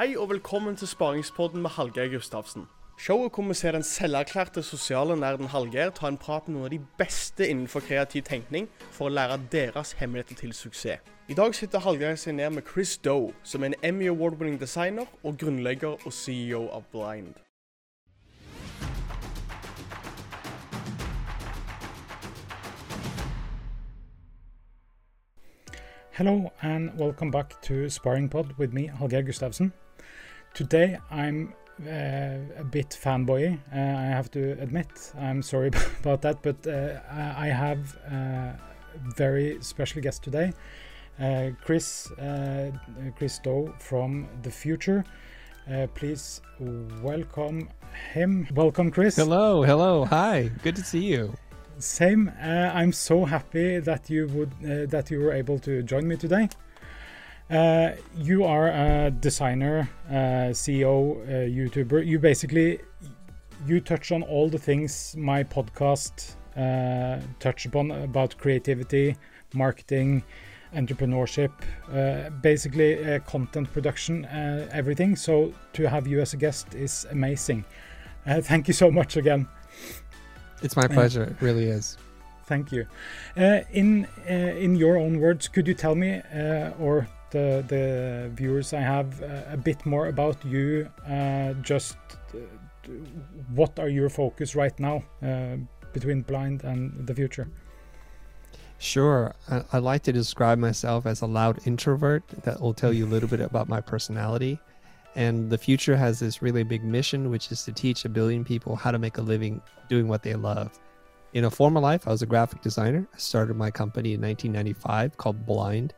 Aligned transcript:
Hei 0.00 0.16
og 0.16 0.30
velkommen 0.30 0.76
til 0.76 0.88
Sparingspodden 0.88 1.62
med 1.62 1.70
Hallgeir 1.70 2.08
Gustavsen. 2.08 2.62
Showet 2.98 3.32
hvor 3.34 3.44
vi 3.48 3.54
ser 3.54 3.72
den 3.72 3.82
selverklærte 3.82 4.62
sosiale 4.62 5.16
nerden 5.16 5.46
Hallgeir 5.46 5.90
ta 5.90 6.08
en 6.08 6.16
prat 6.16 6.48
med 6.48 6.54
noen 6.54 6.64
av 6.64 6.70
de 6.72 6.78
beste 6.98 7.44
innenfor 7.48 7.84
kreativ 7.84 8.22
tenkning 8.24 8.68
for 8.96 9.10
å 9.10 9.12
lære 9.12 9.36
deres 9.52 9.92
hemmeligheter 10.00 10.38
til 10.40 10.54
suksess. 10.56 11.04
I 11.28 11.36
dag 11.36 11.52
sitter 11.54 11.84
Hallgeir 11.84 12.16
seg 12.16 12.38
ned 12.38 12.56
med 12.56 12.64
Chris 12.72 12.96
Doe, 12.96 13.34
som 13.42 13.60
er 13.60 13.74
en 13.74 13.84
Emmy 13.90 14.08
Award-winning 14.08 14.56
designer 14.60 15.04
og 15.22 15.36
grunnlegger 15.36 16.00
og 16.06 16.12
CEO 16.12 16.62
av 16.72 16.88
Blind. 16.96 17.36
Hello 26.16 26.50
and 26.62 26.98
welcome 26.98 27.30
back 27.30 27.60
to 27.62 27.88
Sparring 27.90 28.30
Pod 28.30 28.56
with 28.58 28.72
me, 28.72 28.88
Hallgeir 28.88 29.22
Gustavsen. 29.28 29.72
Today 30.54 30.98
I'm 31.10 31.54
uh, 31.86 31.90
a 32.58 32.64
bit 32.64 32.90
fanboy, 32.90 33.58
uh, 33.72 33.76
I 33.76 34.06
have 34.06 34.30
to 34.32 34.52
admit. 34.60 35.12
I'm 35.18 35.42
sorry 35.42 35.70
about 36.00 36.22
that, 36.22 36.42
but 36.42 36.66
uh, 36.66 37.00
I 37.10 37.46
have 37.46 37.96
a 38.10 38.58
very 39.16 39.58
special 39.62 40.02
guest 40.02 40.22
today, 40.22 40.52
uh, 41.20 41.50
Chris 41.64 42.10
uh, 42.12 42.70
Chris 43.16 43.38
Do 43.38 43.72
from 43.78 44.28
the 44.42 44.50
Futur. 44.50 45.04
Uh, 45.70 45.86
please 45.94 46.40
welcome 47.02 47.68
him. 48.12 48.46
Welcome, 48.54 48.90
Chris. 48.90 49.16
Hello, 49.16 49.62
hello, 49.62 50.04
hi. 50.04 50.50
Good 50.62 50.76
to 50.76 50.82
see 50.82 51.04
you. 51.04 51.34
Same. 51.78 52.30
Uh, 52.42 52.70
I'm 52.74 52.92
so 52.92 53.24
happy 53.24 53.78
that 53.78 54.10
you 54.10 54.26
would 54.28 54.52
uh, 54.64 54.86
that 54.90 55.10
you 55.10 55.20
were 55.20 55.32
able 55.32 55.58
to 55.60 55.82
join 55.82 56.06
me 56.06 56.16
today. 56.16 56.48
Uh, 57.50 57.96
you 58.16 58.44
are 58.44 58.68
a 58.68 59.10
designer, 59.10 59.88
uh, 60.08 60.52
CEO, 60.52 61.20
uh, 61.22 61.30
YouTuber. 61.48 62.06
You 62.06 62.18
basically 62.18 62.78
you 63.66 63.80
touch 63.80 64.12
on 64.12 64.22
all 64.22 64.48
the 64.48 64.58
things 64.58 65.14
my 65.16 65.42
podcast 65.44 66.36
uh, 66.56 67.20
touch 67.38 67.66
upon 67.66 67.90
about 67.90 68.36
creativity, 68.38 69.16
marketing, 69.54 70.22
entrepreneurship, 70.74 71.50
uh, 71.92 72.30
basically 72.40 73.04
uh, 73.04 73.18
content 73.20 73.72
production, 73.72 74.24
uh, 74.26 74.68
everything. 74.72 75.16
So 75.16 75.52
to 75.72 75.88
have 75.88 76.06
you 76.06 76.20
as 76.20 76.32
a 76.32 76.36
guest 76.36 76.74
is 76.74 77.06
amazing. 77.10 77.64
Uh, 78.26 78.40
thank 78.40 78.68
you 78.68 78.74
so 78.74 78.90
much 78.90 79.16
again. 79.16 79.48
It's 80.62 80.76
my 80.76 80.86
pleasure. 80.86 81.24
It 81.24 81.36
really 81.40 81.64
is. 81.64 81.96
Thank 82.44 82.72
you. 82.72 82.86
Uh, 83.36 83.60
in 83.72 84.06
uh, 84.28 84.32
in 84.32 84.74
your 84.76 84.96
own 84.96 85.20
words, 85.20 85.48
could 85.48 85.66
you 85.66 85.74
tell 85.74 85.94
me 85.94 86.20
uh, 86.34 86.70
or 86.80 87.08
the 87.30 87.64
the 87.68 88.30
viewers 88.34 88.72
I 88.72 88.80
have 88.80 89.22
uh, 89.22 89.52
a 89.52 89.56
bit 89.56 89.84
more 89.86 90.08
about 90.08 90.44
you? 90.44 90.88
Uh, 91.08 91.54
just 91.62 91.96
uh, 92.34 92.38
what 93.54 93.78
are 93.78 93.88
your 93.88 94.08
focus 94.08 94.54
right 94.54 94.78
now 94.78 95.02
between 95.92 96.22
blind 96.22 96.64
and 96.64 97.06
the 97.06 97.14
Futur? 97.14 97.48
Sure. 98.78 99.34
I, 99.50 99.62
I 99.74 99.78
like 99.78 100.02
to 100.04 100.12
describe 100.12 100.58
myself 100.58 101.04
as 101.04 101.20
a 101.20 101.26
loud 101.26 101.58
introvert 101.66 102.22
that 102.44 102.60
will 102.60 102.72
tell 102.72 102.94
you 102.94 103.04
a 103.04 103.12
little 103.12 103.28
bit 103.28 103.40
about 103.40 103.68
my 103.68 103.80
personality. 103.80 104.58
And 105.14 105.50
the 105.50 105.58
Futur 105.58 105.96
has 105.96 106.18
this 106.18 106.40
really 106.40 106.62
big 106.62 106.82
mission, 106.82 107.30
which 107.30 107.52
is 107.52 107.62
to 107.64 107.72
teach 107.72 108.06
a 108.06 108.08
billion 108.08 108.42
people 108.42 108.76
how 108.76 108.90
to 108.90 108.98
make 108.98 109.18
a 109.18 109.22
living 109.22 109.60
doing 109.88 110.08
what 110.08 110.22
they 110.22 110.34
love. 110.34 110.80
In 111.34 111.44
a 111.44 111.50
former 111.50 111.78
life, 111.78 112.08
I 112.08 112.10
was 112.10 112.22
a 112.22 112.26
graphic 112.26 112.62
designer. 112.62 113.06
I 113.12 113.18
started 113.18 113.54
my 113.54 113.70
company 113.70 114.14
in 114.14 114.20
1995 114.22 115.16
called 115.18 115.44
Blind, 115.44 115.92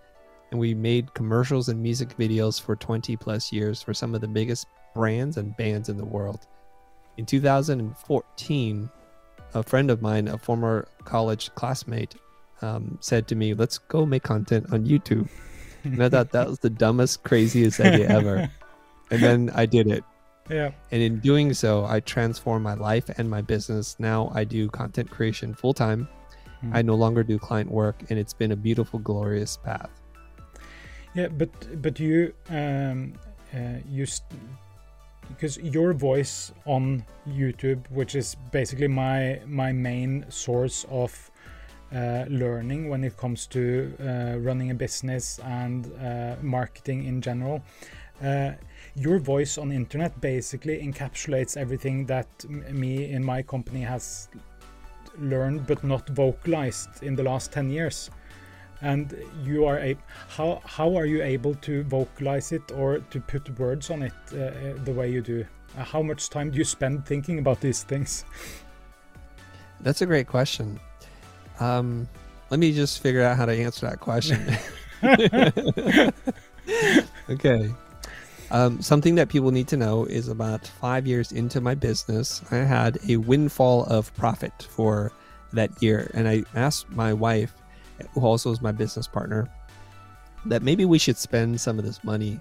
and 0.53 0.61
we 0.61 0.75
made 0.75 1.15
commercials 1.15 1.71
and 1.71 1.83
music 1.83 2.15
videos 2.19 2.61
for 2.61 2.77
20 2.77 3.17
plus 3.17 3.51
years 3.51 3.81
for 3.81 3.95
some 3.95 4.15
of 4.15 4.21
the 4.21 4.29
biggest 4.29 4.67
brands 4.95 5.39
and 5.39 5.57
bands 5.57 5.89
in 5.89 5.97
the 5.97 6.05
world. 6.05 6.47
In 7.17 7.25
2014, 7.25 8.91
a 9.55 9.63
friend 9.63 9.91
of 9.91 10.03
mine, 10.03 10.29
a 10.29 10.37
former 10.37 10.87
college 11.05 11.51
classmate, 11.55 12.17
um, 12.61 12.99
said 13.01 13.27
to 13.29 13.35
me, 13.35 13.55
Let's 13.55 13.79
go 13.79 14.05
make 14.05 14.23
content 14.23 14.67
on 14.73 14.87
YouTube. 14.87 15.29
And 15.85 16.05
I 16.05 16.11
thought 16.11 16.31
that 16.33 16.49
was 16.49 16.59
the 16.59 16.71
dumbest, 16.71 17.25
craziest 17.25 17.81
idea 17.81 18.09
ever. 18.09 18.49
And 19.11 19.23
then 19.23 19.51
I 19.55 19.67
did 19.67 19.89
it. 19.89 20.05
Yeah. 20.49 20.71
And 20.91 21.03
in 21.03 21.19
doing 21.19 21.53
so, 21.53 21.85
I 21.85 22.01
transformed 22.01 22.65
my 22.65 22.73
life 22.73 23.11
and 23.19 23.29
my 23.29 23.43
business. 23.43 23.95
Now 23.99 24.33
I 24.35 24.45
do 24.45 24.71
content 24.71 25.11
creation 25.11 25.53
full 25.53 25.75
time. 25.75 26.09
Mm. 26.65 26.71
I 26.73 26.81
no 26.81 26.95
longer 26.95 27.23
do 27.23 27.39
client 27.39 27.71
work, 27.71 28.05
and 28.09 28.19
it's 28.19 28.33
been 28.33 28.53
a 28.53 28.57
beautiful, 28.57 29.01
glorious 29.01 29.59
path. 29.59 30.02
Yeah, 31.15 31.29
but 31.29 31.51
but 31.83 32.01
you 32.01 32.33
um, 32.49 33.15
uh, 33.55 33.79
you 33.89 34.07
because 35.29 35.59
your 35.59 35.93
voice 35.93 36.53
on 36.65 37.05
YouTube, 37.29 37.91
which 37.91 38.15
is 38.15 38.37
basically 38.51 38.89
my 38.89 39.41
my 39.47 39.73
main 39.73 40.25
source 40.31 40.87
of 40.91 41.31
uh, 41.95 42.25
learning 42.29 42.89
when 42.89 43.05
it 43.05 43.17
comes 43.17 43.47
to 43.49 43.93
uh, 44.01 44.39
running 44.39 44.71
a 44.71 44.75
business 44.75 45.39
and 45.45 45.93
uh, 46.01 46.37
marketing 46.41 47.05
in 47.05 47.21
general. 47.21 47.63
Uh, 48.23 48.53
your 48.95 49.19
voice 49.19 49.59
on 49.59 49.73
internet 49.73 50.19
basically 50.21 50.83
encapsulates 50.83 51.57
everything 51.57 52.07
that 52.07 52.29
me 52.49 53.11
in 53.11 53.23
my 53.25 53.43
company 53.43 53.81
has 53.81 54.29
learned 55.19 55.67
but 55.67 55.83
not 55.85 56.09
vocalized 56.11 57.03
in 57.03 57.15
the 57.15 57.23
last 57.23 57.53
10 57.53 57.71
years 57.71 58.11
and 58.83 59.17
you 59.45 59.65
are 59.65 59.79
a 59.79 59.97
how 60.29 60.61
how 60.65 60.95
are 60.97 61.07
you 61.07 61.23
able 61.23 61.55
to 61.55 61.83
vocalize 61.85 62.53
it 62.53 62.71
or 62.73 62.99
to 62.99 63.21
put 63.21 63.49
words 63.59 63.91
on 63.91 64.03
it 64.03 64.13
uh, 64.33 64.37
uh, 64.37 64.75
the 64.85 64.93
way 64.93 65.11
you 65.11 65.23
do 65.23 65.45
uh, 65.79 65.85
how 65.85 66.03
much 66.03 66.29
time 66.29 66.51
do 66.51 66.59
you 66.59 66.65
spend 66.65 67.07
thinking 67.07 67.39
about 67.39 67.61
these 67.61 67.83
things 67.85 68.25
That's 69.83 70.01
a 70.01 70.07
great 70.07 70.29
question. 70.29 70.79
Um, 71.59 72.09
let 72.51 72.61
me 72.61 72.73
just 72.73 73.03
figure 73.03 73.23
out 73.23 73.37
how 73.37 73.47
to 73.47 73.53
answer 73.53 73.87
that 73.89 74.01
question. 74.01 74.41
okay. 77.31 77.71
Um, 78.51 78.81
something 78.81 79.15
that 79.17 79.29
people 79.29 79.51
need 79.51 79.67
to 79.69 79.77
know 79.77 80.05
is 80.05 80.29
about 80.29 80.67
five 80.67 81.07
years 81.07 81.33
into 81.33 81.61
my 81.61 81.75
business, 81.75 82.43
I 82.51 82.57
had 82.57 82.99
a 83.09 83.17
windfall 83.17 83.85
of 83.85 84.15
profit 84.15 84.53
for 84.71 85.11
that 85.53 85.83
year. 85.83 86.11
And 86.15 86.29
I 86.29 86.45
asked 86.55 86.91
my 86.91 87.13
wife, 87.13 87.55
who 88.13 88.21
also 88.21 88.51
is 88.51 88.61
my 88.61 88.73
business 88.73 89.07
partner, 89.07 89.49
that 90.47 90.63
maybe 90.63 90.85
we 90.85 90.99
should 90.99 91.17
spend 91.17 91.61
some 91.61 91.79
of 91.79 91.85
this 91.85 92.03
money 92.03 92.41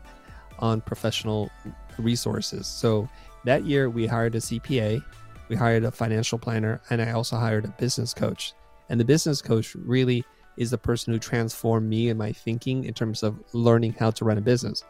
on 0.60 0.82
professional 0.82 1.50
resources. 1.98 2.68
So 2.68 3.08
that 3.46 3.66
year 3.66 3.90
we 3.90 4.06
hired 4.06 4.36
a 4.36 4.40
CPA, 4.40 5.04
we 5.50 5.56
hired 5.56 5.84
a 5.84 5.92
financial 5.92 6.38
planner, 6.38 6.82
and 6.90 7.02
I 7.02 7.12
also 7.12 7.38
hired 7.38 7.66
a 7.66 7.70
business 7.70 8.14
coach. 8.14 8.54
And 8.90 9.00
the 9.00 9.06
business 9.06 9.42
coach 9.42 9.76
really 9.76 10.24
is 10.58 10.72
the 10.72 10.78
person 10.78 11.14
who 11.14 11.20
transformed 11.20 11.90
me 11.90 12.10
and 12.10 12.20
my 12.20 12.32
thinking 12.32 12.84
in 12.86 12.94
terms 12.94 13.24
of 13.24 13.42
learning 13.54 13.94
how 13.94 14.12
to 14.12 14.26
run 14.26 14.38
a 14.38 14.42
business. 14.42 14.84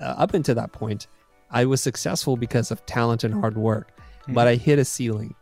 Uh, 0.00 0.14
up 0.18 0.34
until 0.34 0.54
that 0.54 0.72
point, 0.72 1.06
I 1.50 1.64
was 1.64 1.80
successful 1.80 2.36
because 2.36 2.70
of 2.70 2.84
talent 2.86 3.24
and 3.24 3.32
hard 3.32 3.56
work, 3.56 3.92
but 4.28 4.48
I 4.48 4.56
hit 4.56 4.78
a 4.78 4.84
ceiling, 4.84 5.34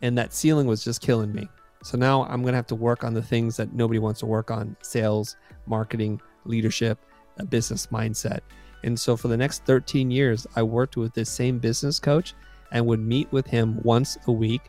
and 0.00 0.16
that 0.16 0.32
ceiling 0.32 0.66
was 0.66 0.82
just 0.82 1.00
killing 1.02 1.32
me. 1.32 1.48
So 1.82 1.96
now 1.96 2.24
I'm 2.24 2.42
going 2.42 2.52
to 2.52 2.56
have 2.56 2.66
to 2.68 2.74
work 2.74 3.04
on 3.04 3.14
the 3.14 3.22
things 3.22 3.56
that 3.56 3.72
nobody 3.72 3.98
wants 3.98 4.20
to 4.20 4.26
work 4.26 4.50
on 4.50 4.76
sales, 4.82 5.36
marketing, 5.66 6.20
leadership, 6.44 6.98
a 7.38 7.44
business 7.44 7.86
mindset. 7.88 8.40
And 8.84 8.98
so 8.98 9.16
for 9.16 9.28
the 9.28 9.36
next 9.36 9.64
13 9.64 10.10
years, 10.10 10.46
I 10.56 10.62
worked 10.62 10.96
with 10.96 11.14
this 11.14 11.30
same 11.30 11.58
business 11.58 11.98
coach 11.98 12.34
and 12.72 12.86
would 12.86 13.00
meet 13.00 13.30
with 13.32 13.46
him 13.46 13.80
once 13.82 14.18
a 14.26 14.32
week 14.32 14.62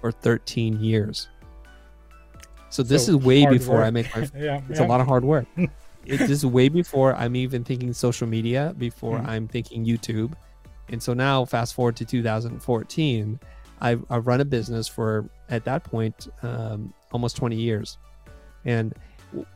for 0.00 0.10
13 0.10 0.80
years. 0.80 1.28
So 2.70 2.82
this 2.82 3.06
So 3.06 3.12
is 3.16 3.24
way 3.24 3.46
before 3.46 3.82
I 3.82 3.90
make 3.90 4.14
my 4.14 4.22
yeah 4.36 4.60
it's 4.68 4.80
yeah. 4.80 4.86
a 4.86 4.88
lot 4.88 5.00
of 5.00 5.06
hard 5.06 5.24
work. 5.24 5.46
it, 5.56 6.18
this 6.18 6.30
is 6.30 6.46
way 6.46 6.68
before 6.68 7.14
I'm 7.14 7.36
even 7.36 7.62
thinking 7.62 7.92
social 7.92 8.26
media, 8.26 8.74
before 8.76 9.18
Mhm. 9.18 9.28
I'm 9.28 9.48
thinking 9.48 9.84
YouTube. 9.84 10.34
And 10.90 11.02
so 11.02 11.14
now, 11.14 11.44
fast 11.44 11.74
forward 11.74 11.96
to 11.96 12.04
2014, 12.04 13.40
I've, 13.84 14.04
I've 14.10 14.26
run 14.26 14.40
a 14.40 14.44
business 14.44 14.88
for, 14.88 15.28
at 15.50 15.64
that 15.64 15.84
point, 15.84 16.28
um, 16.42 16.92
almost 17.12 17.36
20 17.36 17.54
years. 17.56 17.98
And 18.64 18.94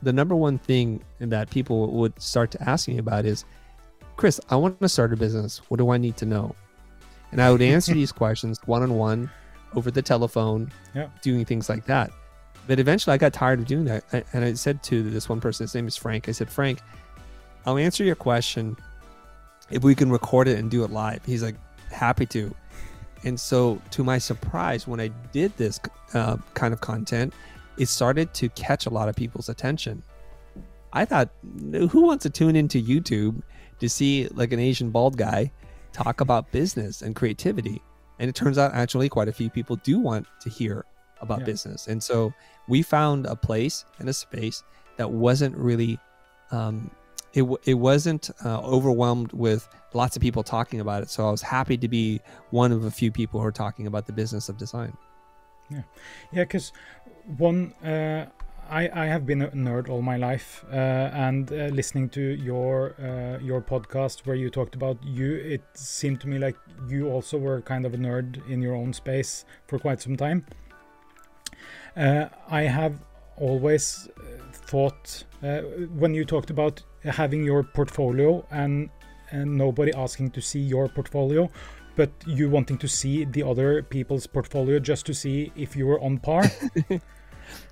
the 0.03 0.13
number 0.13 0.37
one 0.37 0.59
thing 0.59 1.03
that 1.19 1.51
people 1.51 1.91
would 1.93 2.21
start 2.21 2.51
to 2.53 2.69
ask 2.69 2.89
me 2.89 2.99
about 2.99 3.25
is, 3.25 3.45
Chris, 4.17 4.41
I 4.51 4.57
want 4.57 4.81
to 4.81 4.89
start 4.89 5.13
a 5.13 5.17
business. 5.17 5.63
What 5.69 5.79
do 5.79 5.91
I 5.91 5.97
need 5.99 6.17
to 6.19 6.27
know? 6.27 6.55
And 7.33 7.41
I 7.41 7.51
would 7.51 7.63
answer 7.63 7.95
these 8.01 8.13
questions 8.13 8.61
one 8.67 8.83
on 8.83 8.95
one 8.95 9.31
over 9.75 9.91
the 9.91 10.03
telephone, 10.03 10.71
Yeah. 10.95 11.09
doing 11.23 11.45
things 11.45 11.69
like 11.69 11.85
that. 11.87 12.11
But 12.67 12.79
eventually 12.79 13.15
I 13.15 13.17
got 13.19 13.33
tired 13.33 13.61
of 13.61 13.67
doing 13.67 13.85
that. 13.87 14.05
And 14.35 14.45
I 14.45 14.53
said 14.55 14.83
to 14.85 15.03
this 15.09 15.29
one 15.29 15.41
person, 15.41 15.65
his 15.65 15.75
name 15.75 15.87
is 15.89 15.97
Frank, 15.97 16.29
I 16.29 16.33
said, 16.33 16.51
Frank, 16.51 16.81
I'll 17.65 17.79
answer 17.79 18.05
your 18.05 18.15
question 18.15 18.77
if 19.71 19.83
we 19.83 19.95
can 19.95 20.11
record 20.11 20.49
it 20.49 20.59
and 20.59 20.71
do 20.71 20.85
it 20.85 20.91
live. 20.91 21.25
He's 21.25 21.43
like, 21.43 21.57
happy 21.91 22.27
to. 22.27 22.55
And 23.25 23.39
so, 23.39 23.81
to 23.91 24.05
my 24.05 24.19
surprise, 24.19 24.87
when 24.87 25.01
I 25.01 25.09
did 25.33 25.57
this 25.57 25.81
uh, 26.15 26.37
kind 26.55 26.73
of 26.73 26.81
content, 26.81 27.33
it 27.77 27.87
started 27.87 28.33
to 28.35 28.49
catch 28.51 28.87
a 28.87 28.91
lot 28.91 29.09
of 29.09 29.17
people's 29.17 29.49
attention. 29.49 30.03
I 30.93 31.05
thought, 31.05 31.29
who 31.73 32.03
wants 32.07 32.23
to 32.23 32.31
tune 32.31 32.57
into 32.57 32.83
YouTube 32.83 33.43
to 33.81 33.89
see 33.89 34.29
like 34.29 34.53
an 34.53 34.59
Asian 34.59 34.91
bald 34.91 35.17
guy 35.17 35.53
talk 35.93 36.21
about 36.21 36.51
business 36.53 37.03
and 37.03 37.15
creativity. 37.15 37.83
And 38.19 38.29
it 38.29 38.35
turns 38.35 38.59
out 38.59 38.73
actually 38.75 39.09
quite 39.09 39.29
a 39.29 39.33
few 39.33 39.51
people 39.51 39.77
do 39.77 39.99
want 39.99 40.27
to 40.41 40.49
hear 40.51 40.85
about 41.21 41.41
Yeah. 41.41 41.47
business. 41.47 41.89
And 41.89 42.03
so 42.03 42.33
we 42.69 42.83
found 42.83 43.27
a 43.27 43.37
place 43.37 43.85
and 43.99 44.09
a 44.09 44.13
space 44.13 44.63
that 44.97 45.11
wasn't 45.11 45.57
really, 45.57 45.99
um, 46.51 46.91
it, 47.39 47.45
it 47.65 47.75
wasn't 47.75 48.31
uh, 48.45 48.61
overwhelmed 48.61 49.33
with 49.33 49.69
lots 49.95 50.17
of 50.17 50.23
people 50.23 50.43
talking 50.43 50.81
about 50.81 51.03
it. 51.03 51.11
So 51.11 51.27
I 51.27 51.31
was 51.31 51.43
happy 51.43 51.77
to 51.77 51.89
be 51.89 52.21
one 52.51 52.73
of 52.73 52.85
a 52.85 52.91
few 52.91 53.11
people 53.11 53.41
who 53.41 53.47
are 53.47 53.53
talking 53.53 53.87
about 53.87 54.07
the 54.07 54.13
business 54.13 54.49
of 54.49 54.59
design. 54.59 54.97
Yeah, 55.71 55.83
yeah, 56.33 56.45
because 56.45 56.73
one, 57.37 57.75
uh, 57.85 58.27
I 58.71 58.89
I 59.03 59.07
have 59.07 59.27
been 59.27 59.43
a 59.43 59.51
nerd 59.51 59.89
all 59.89 60.03
my 60.03 60.17
life, 60.17 60.65
uh, 60.71 60.75
and 61.27 61.53
uh, 61.53 61.67
listening 61.67 62.09
to 62.11 62.21
your 62.21 62.95
uh, 62.99 63.39
your 63.43 63.61
podcast 63.61 64.27
where 64.27 64.37
you 64.37 64.51
talked 64.51 64.75
about 64.75 64.97
you, 65.05 65.35
it 65.35 65.63
seemed 65.75 66.21
to 66.23 66.29
me 66.29 66.39
like 66.39 66.57
you 66.89 67.11
also 67.11 67.39
were 67.39 67.61
kind 67.61 67.85
of 67.85 67.95
a 67.95 67.99
nerd 67.99 68.41
in 68.49 68.63
your 68.63 68.75
own 68.75 68.93
space 68.93 69.45
for 69.67 69.79
quite 69.79 70.01
some 70.01 70.17
time. 70.17 70.47
Uh, 71.97 72.29
I 72.49 72.63
have 72.63 72.95
always 73.37 74.09
thought 74.53 75.25
uh, 75.43 75.61
when 75.97 76.15
you 76.15 76.25
talked 76.25 76.51
about 76.51 76.83
having 77.09 77.45
your 77.45 77.63
portfolio 77.63 78.45
and 78.51 78.91
and 79.31 79.59
nobody 79.59 79.93
asking 79.95 80.31
to 80.31 80.41
see 80.41 80.61
your 80.61 80.89
portfolio 80.89 81.51
but 81.97 82.11
you 82.27 82.49
wanting 82.49 82.79
to 82.79 82.87
see 82.87 83.25
the 83.25 83.43
other 83.43 83.83
people's 83.83 84.27
portfolio 84.27 84.79
just 84.79 85.05
to 85.05 85.13
see 85.13 85.53
if 85.57 85.75
you 85.75 85.85
were 85.85 86.01
on 86.01 86.17
par. 86.19 86.45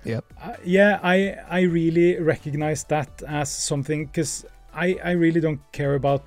Yep. 0.03 0.25
Uh, 0.41 0.53
yeah, 0.63 0.99
I 1.03 1.35
I 1.49 1.61
really 1.61 2.19
recognize 2.19 2.83
that 2.85 3.23
as 3.27 3.51
something 3.51 4.05
because 4.05 4.45
I 4.73 4.97
I 5.03 5.11
really 5.11 5.39
don't 5.39 5.61
care 5.71 5.95
about. 5.95 6.23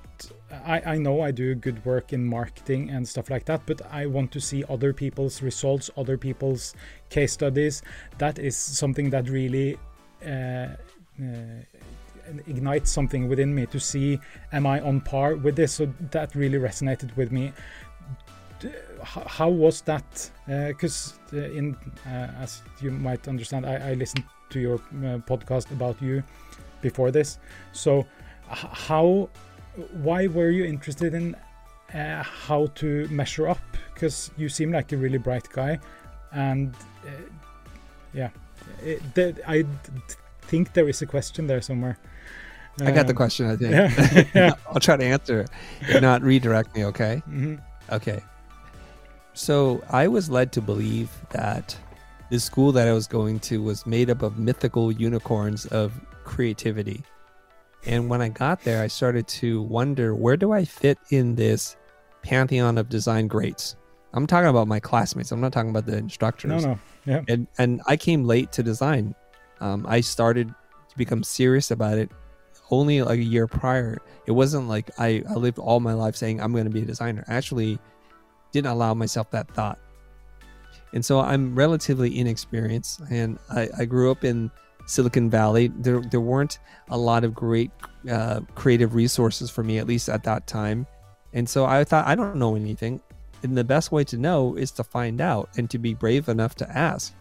I 0.65 0.81
I 0.93 0.97
know 0.97 1.21
I 1.21 1.31
do 1.31 1.55
good 1.55 1.83
work 1.85 2.13
in 2.13 2.25
marketing 2.25 2.89
and 2.89 3.07
stuff 3.07 3.29
like 3.29 3.45
that, 3.45 3.61
but 3.65 3.81
I 3.91 4.05
want 4.05 4.31
to 4.33 4.39
see 4.39 4.63
other 4.69 4.93
people's 4.93 5.41
results, 5.41 5.89
other 5.97 6.17
people's 6.17 6.75
case 7.09 7.33
studies. 7.33 7.81
That 8.17 8.39
is 8.39 8.55
something 8.57 9.09
that 9.11 9.29
really. 9.29 9.77
Uh, 10.25 10.75
uh, 11.19 11.65
ignites 12.47 12.91
something 12.91 13.27
within 13.27 13.53
me 13.53 13.65
to 13.65 13.79
see 13.79 14.19
am 14.51 14.65
i 14.65 14.79
on 14.81 15.01
par 15.01 15.35
with 15.35 15.55
this? 15.55 15.73
So 15.73 15.91
that 16.11 16.35
really 16.35 16.57
resonated 16.57 17.15
with 17.15 17.31
me. 17.31 17.53
How 19.03 19.49
was 19.49 19.81
that? 19.81 20.31
Because 20.45 21.13
uh, 21.33 21.37
in 21.37 21.75
uh, 22.05 22.27
as 22.39 22.61
you 22.81 22.91
might 22.91 23.27
understand 23.27 23.65
I, 23.65 23.91
I 23.91 23.93
listened 23.93 24.23
to 24.51 24.59
your 24.59 24.75
uh, 24.75 25.17
podcast 25.25 25.71
about 25.71 26.01
you 26.01 26.23
before 26.81 27.11
this. 27.11 27.39
So 27.71 28.05
how 28.47 29.29
why 30.03 30.27
were 30.27 30.49
you 30.49 30.65
interested 30.65 31.13
in 31.13 31.35
uh, 31.93 32.23
how 32.23 32.67
to 32.75 33.07
measure 33.09 33.47
up? 33.47 33.61
Because 33.93 34.31
you 34.37 34.49
seem 34.49 34.71
like 34.71 34.91
a 34.91 34.97
really 34.97 35.17
bright 35.17 35.47
guy 35.51 35.79
and 36.31 36.75
uh, 37.05 37.09
yeah. 38.13 38.29
It, 38.83 39.01
the, 39.15 39.35
i 39.47 39.65
think 40.51 40.73
there 40.73 40.89
is 40.89 41.01
a 41.01 41.05
question 41.05 41.47
there 41.47 41.61
somewhere 41.61 41.95
I 42.81 42.91
got 42.91 43.05
the 43.07 43.11
Um, 43.13 43.17
question, 43.23 43.45
I 43.51 43.55
think. 43.57 43.71
yeah, 43.73 44.23
yeah. 44.41 44.53
I'll 44.71 44.79
try 44.79 44.95
to 44.97 45.03
answer. 45.15 45.45
If 45.81 46.01
not, 46.01 46.21
redirect 46.23 46.69
me, 46.75 46.85
okay? 46.91 47.21
Mhm. 47.27 47.59
Okay. 47.97 48.19
So 49.33 49.83
I 49.89 50.07
was 50.07 50.29
led 50.29 50.51
to 50.53 50.61
believe 50.61 51.09
that 51.31 51.75
the 52.29 52.39
school 52.39 52.71
that 52.71 52.87
I 52.87 52.93
was 52.93 53.07
going 53.07 53.39
to 53.51 53.61
was 53.61 53.85
made 53.85 54.09
up 54.09 54.21
of 54.23 54.37
mythical 54.39 54.91
unicorns 54.91 55.65
of 55.67 55.91
creativity. 56.23 57.03
And 57.85 58.09
when 58.09 58.21
I 58.21 58.29
got 58.29 58.63
there, 58.63 58.81
I 58.83 58.87
started 58.87 59.27
to 59.41 59.61
wonder 59.63 60.15
where 60.15 60.37
do 60.37 60.51
I 60.53 60.63
fit 60.65 60.97
in 61.09 61.35
this 61.35 61.75
pantheon 62.23 62.77
of 62.77 62.87
design 62.89 63.27
greats? 63.27 63.75
I'm 64.13 64.27
talking 64.27 64.49
about 64.49 64.67
my 64.67 64.79
classmates. 64.79 65.31
I'm 65.31 65.41
not 65.41 65.51
talking 65.53 65.71
about 65.71 65.85
the 65.85 65.97
instructors. 65.97 66.49
no 66.51 66.59
no 66.59 66.79
yeah 67.05 67.21
and 67.27 67.47
and 67.57 67.81
I 67.87 67.97
came 67.97 68.23
late 68.25 68.51
to 68.53 68.63
design. 68.63 69.15
Um, 69.61 69.85
I 69.87 70.01
started 70.01 70.53
to 70.89 70.97
become 70.97 71.23
serious 71.23 71.71
about 71.71 71.97
it 71.97 72.11
only 72.71 73.01
like 73.01 73.19
a 73.19 73.23
year 73.23 73.47
prior. 73.47 73.99
It 74.25 74.31
wasn't 74.31 74.67
like 74.67 74.89
I, 74.97 75.23
I 75.29 75.33
lived 75.33 75.59
all 75.59 75.79
my 75.79 75.93
life 75.93 76.15
saying 76.15 76.41
I'm 76.41 76.51
going 76.53 76.65
to 76.65 76.71
be 76.71 76.81
a 76.81 76.85
designer. 76.85 77.23
I 77.27 77.35
actually 77.35 77.77
didn't 78.51 78.71
allow 78.71 78.93
myself 78.93 79.29
that 79.31 79.49
thought. 79.53 79.77
And 80.93 81.05
so 81.05 81.19
I'm 81.19 81.55
relatively 81.55 82.17
inexperienced, 82.19 83.01
and 83.09 83.39
I, 83.49 83.69
I 83.77 83.85
grew 83.85 84.11
up 84.11 84.25
in 84.25 84.51
Silicon 84.87 85.29
Valley. 85.29 85.69
There 85.69 86.01
there 86.01 86.19
weren't 86.19 86.59
a 86.89 86.97
lot 86.97 87.23
of 87.23 87.33
great 87.33 87.71
uh, 88.09 88.41
creative 88.55 88.93
resources 88.93 89.49
for 89.49 89.63
me, 89.63 89.77
at 89.77 89.87
least 89.87 90.09
at 90.09 90.23
that 90.23 90.47
time. 90.47 90.85
And 91.33 91.47
so 91.47 91.65
I 91.65 91.85
thought 91.85 92.07
I 92.07 92.15
don't 92.15 92.35
know 92.35 92.55
anything. 92.55 92.99
And 93.43 93.57
the 93.57 93.63
best 93.63 93.91
way 93.91 94.03
to 94.05 94.17
know 94.17 94.55
is 94.55 94.71
to 94.71 94.83
find 94.83 95.21
out 95.21 95.49
and 95.57 95.69
to 95.69 95.79
be 95.79 95.93
brave 95.93 96.27
enough 96.27 96.55
to 96.55 96.69
ask. 96.77 97.13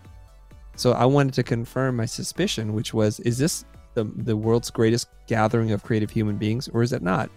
So 0.81 0.93
I 0.93 1.05
wanted 1.05 1.35
to 1.35 1.43
confirm 1.43 1.97
my 1.97 2.07
suspicion, 2.07 2.73
which 2.73 2.95
was 2.95 3.21
is 3.21 3.37
this 3.37 3.67
the, 3.93 4.05
the 4.05 4.35
world's 4.35 4.71
greatest 4.71 5.09
gathering 5.27 5.73
of 5.73 5.83
creative 5.83 6.09
human 6.09 6.37
beings, 6.39 6.69
or 6.73 6.83
is 6.83 6.95
it 6.95 7.03
not? 7.03 7.29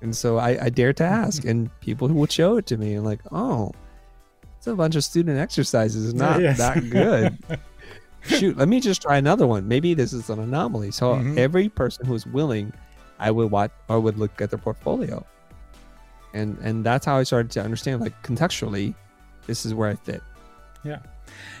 And 0.00 0.16
so 0.16 0.38
I, 0.38 0.56
I 0.64 0.68
dared 0.70 0.96
to 0.96 1.04
ask, 1.04 1.44
and 1.44 1.68
people 1.80 2.08
will 2.08 2.26
show 2.28 2.56
it 2.56 2.64
to 2.68 2.78
me, 2.78 2.94
and 2.94 3.04
like, 3.04 3.20
oh, 3.30 3.72
it's 4.56 4.66
a 4.68 4.74
bunch 4.74 4.96
of 4.96 5.04
student 5.04 5.38
exercises. 5.38 6.06
It's 6.06 6.14
not 6.18 6.40
Yes. 6.40 6.56
that 6.56 6.88
good. 6.88 7.36
Shoot, 8.26 8.56
let 8.56 8.68
me 8.68 8.80
just 8.80 9.02
try 9.02 9.18
another 9.18 9.46
one. 9.46 9.68
Maybe 9.68 9.92
this 9.92 10.14
is 10.14 10.30
an 10.30 10.38
anomaly. 10.38 10.92
So 10.92 11.16
Mhm. 11.16 11.36
every 11.36 11.68
person 11.68 12.06
who's 12.06 12.24
willing, 12.26 12.72
I 13.18 13.30
would 13.32 13.50
watch 13.50 13.70
or 13.90 14.00
would 14.00 14.16
look 14.16 14.40
at 14.40 14.48
their 14.48 14.58
portfolio, 14.58 15.22
and 16.32 16.56
and 16.62 16.86
that's 16.86 17.04
how 17.04 17.18
I 17.18 17.24
started 17.24 17.50
to 17.52 17.62
understand, 17.62 18.00
like 18.00 18.14
contextually, 18.22 18.94
this 19.46 19.66
is 19.66 19.74
where 19.74 19.90
I 19.90 19.96
fit. 19.96 20.22
Yeah, 20.84 21.00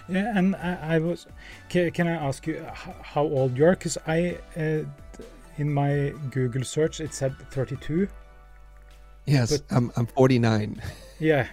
and 0.08 0.56
I, 0.56 0.94
I 0.94 0.98
was. 0.98 1.26
Can, 1.68 1.90
can 1.90 2.06
I 2.08 2.12
ask 2.28 2.46
you 2.46 2.64
how 3.02 3.22
old 3.22 3.56
you 3.56 3.66
are? 3.66 3.70
Because 3.72 3.98
I, 4.06 4.38
uh, 4.56 4.84
in 5.58 5.72
my 5.72 6.12
Google 6.30 6.64
search, 6.64 7.00
it 7.00 7.14
said 7.14 7.34
32. 7.50 8.08
Yes, 9.26 9.58
But- 9.58 9.76
I'm 9.76 9.92
I'm 9.96 10.06
49, 10.06 10.82
Yeah, 11.20 11.46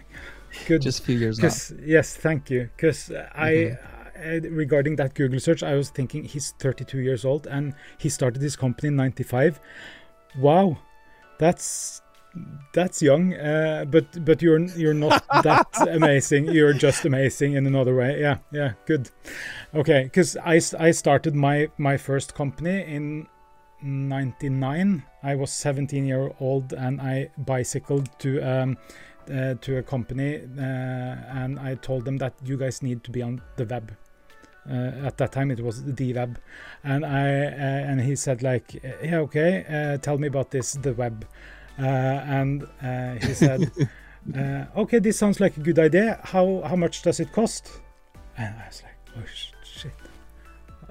good. 0.68 0.82
just 0.82 1.00
a 1.02 1.04
few 1.04 1.18
years 1.18 1.38
off. 1.40 1.44
Because 1.44 1.74
yes, 1.86 2.16
thank 2.16 2.50
you. 2.50 2.70
Because 2.76 3.12
I, 3.36 3.78
uh, 4.18 4.40
regarding 4.50 4.96
that 4.98 5.14
Google 5.14 5.40
search, 5.40 5.62
I 5.64 5.76
was 5.76 5.90
thinking 5.90 6.24
he's 6.24 6.52
32 6.60 7.00
years 7.00 7.24
old 7.26 7.46
and 7.48 7.74
he 7.98 8.10
started 8.10 8.42
his 8.42 8.56
company 8.56 8.88
in 8.88 8.96
'95. 8.96 9.60
Wow, 10.38 10.78
that's 11.38 12.02
that's 12.74 13.02
young. 13.02 13.34
Uh, 13.34 13.86
but 13.90 14.26
but 14.26 14.42
you're 14.42 14.60
you're 14.60 14.94
not 14.94 15.24
that 15.44 15.68
amazing. 15.90 16.48
You're 16.48 16.74
just 16.74 17.06
amazing 17.06 17.54
in 17.54 17.66
another 17.66 17.96
way. 17.96 18.20
Yeah, 18.20 18.38
yeah, 18.52 18.74
good. 18.86 19.10
Okay, 19.74 20.04
because 20.04 20.38
I, 20.38 20.62
I 20.80 20.92
started 20.92 21.36
my 21.36 21.70
my 21.78 21.98
first 21.98 22.36
company 22.36 22.84
in 22.84 23.28
99 23.82 25.04
i 25.24 25.36
was 25.36 25.52
17 25.52 26.06
year 26.06 26.32
old 26.40 26.74
and 26.74 27.02
i 27.02 27.30
bicycled 27.38 28.10
to 28.20 28.42
um, 28.42 28.78
uh, 29.32 29.54
to 29.62 29.78
a 29.78 29.84
company 29.84 30.36
uh, 30.36 30.62
and 30.62 31.60
i 31.60 31.76
told 31.76 32.06
them 32.06 32.18
that 32.18 32.34
you 32.44 32.58
guys 32.58 32.82
need 32.82 33.04
to 33.04 33.12
be 33.12 33.22
on 33.22 33.42
the 33.56 33.66
web 33.66 33.96
uh, 34.70 35.06
at 35.06 35.18
that 35.18 35.32
time 35.32 35.50
it 35.50 35.62
was 35.62 35.84
the 35.84 36.14
web 36.14 36.40
and 36.84 37.06
i 37.06 37.22
uh, 37.22 37.90
and 37.90 38.02
he 38.02 38.16
said 38.16 38.44
like 38.44 38.74
yeah 39.02 39.20
okay 39.20 39.64
uh, 39.70 39.98
tell 39.98 40.18
me 40.18 40.28
about 40.28 40.52
this 40.52 40.74
the 40.74 40.94
web 40.94 41.26
and 41.86 42.64
uh, 42.82 43.14
he 43.26 43.34
said 43.34 43.72
uh, 44.38 44.66
okay 44.82 45.00
this 45.00 45.18
sounds 45.18 45.40
like 45.40 45.58
a 45.58 45.62
good 45.62 45.80
idea. 45.80 46.20
How 46.24 46.62
how 46.66 46.76
much 46.76 47.02
does 47.02 47.20
it 47.20 47.32
cost? 47.32 47.82
And 48.38 48.54
i 48.64 48.68
was 48.68 48.84
like 48.84 48.98
oh 49.18 49.26
shit. 49.64 49.92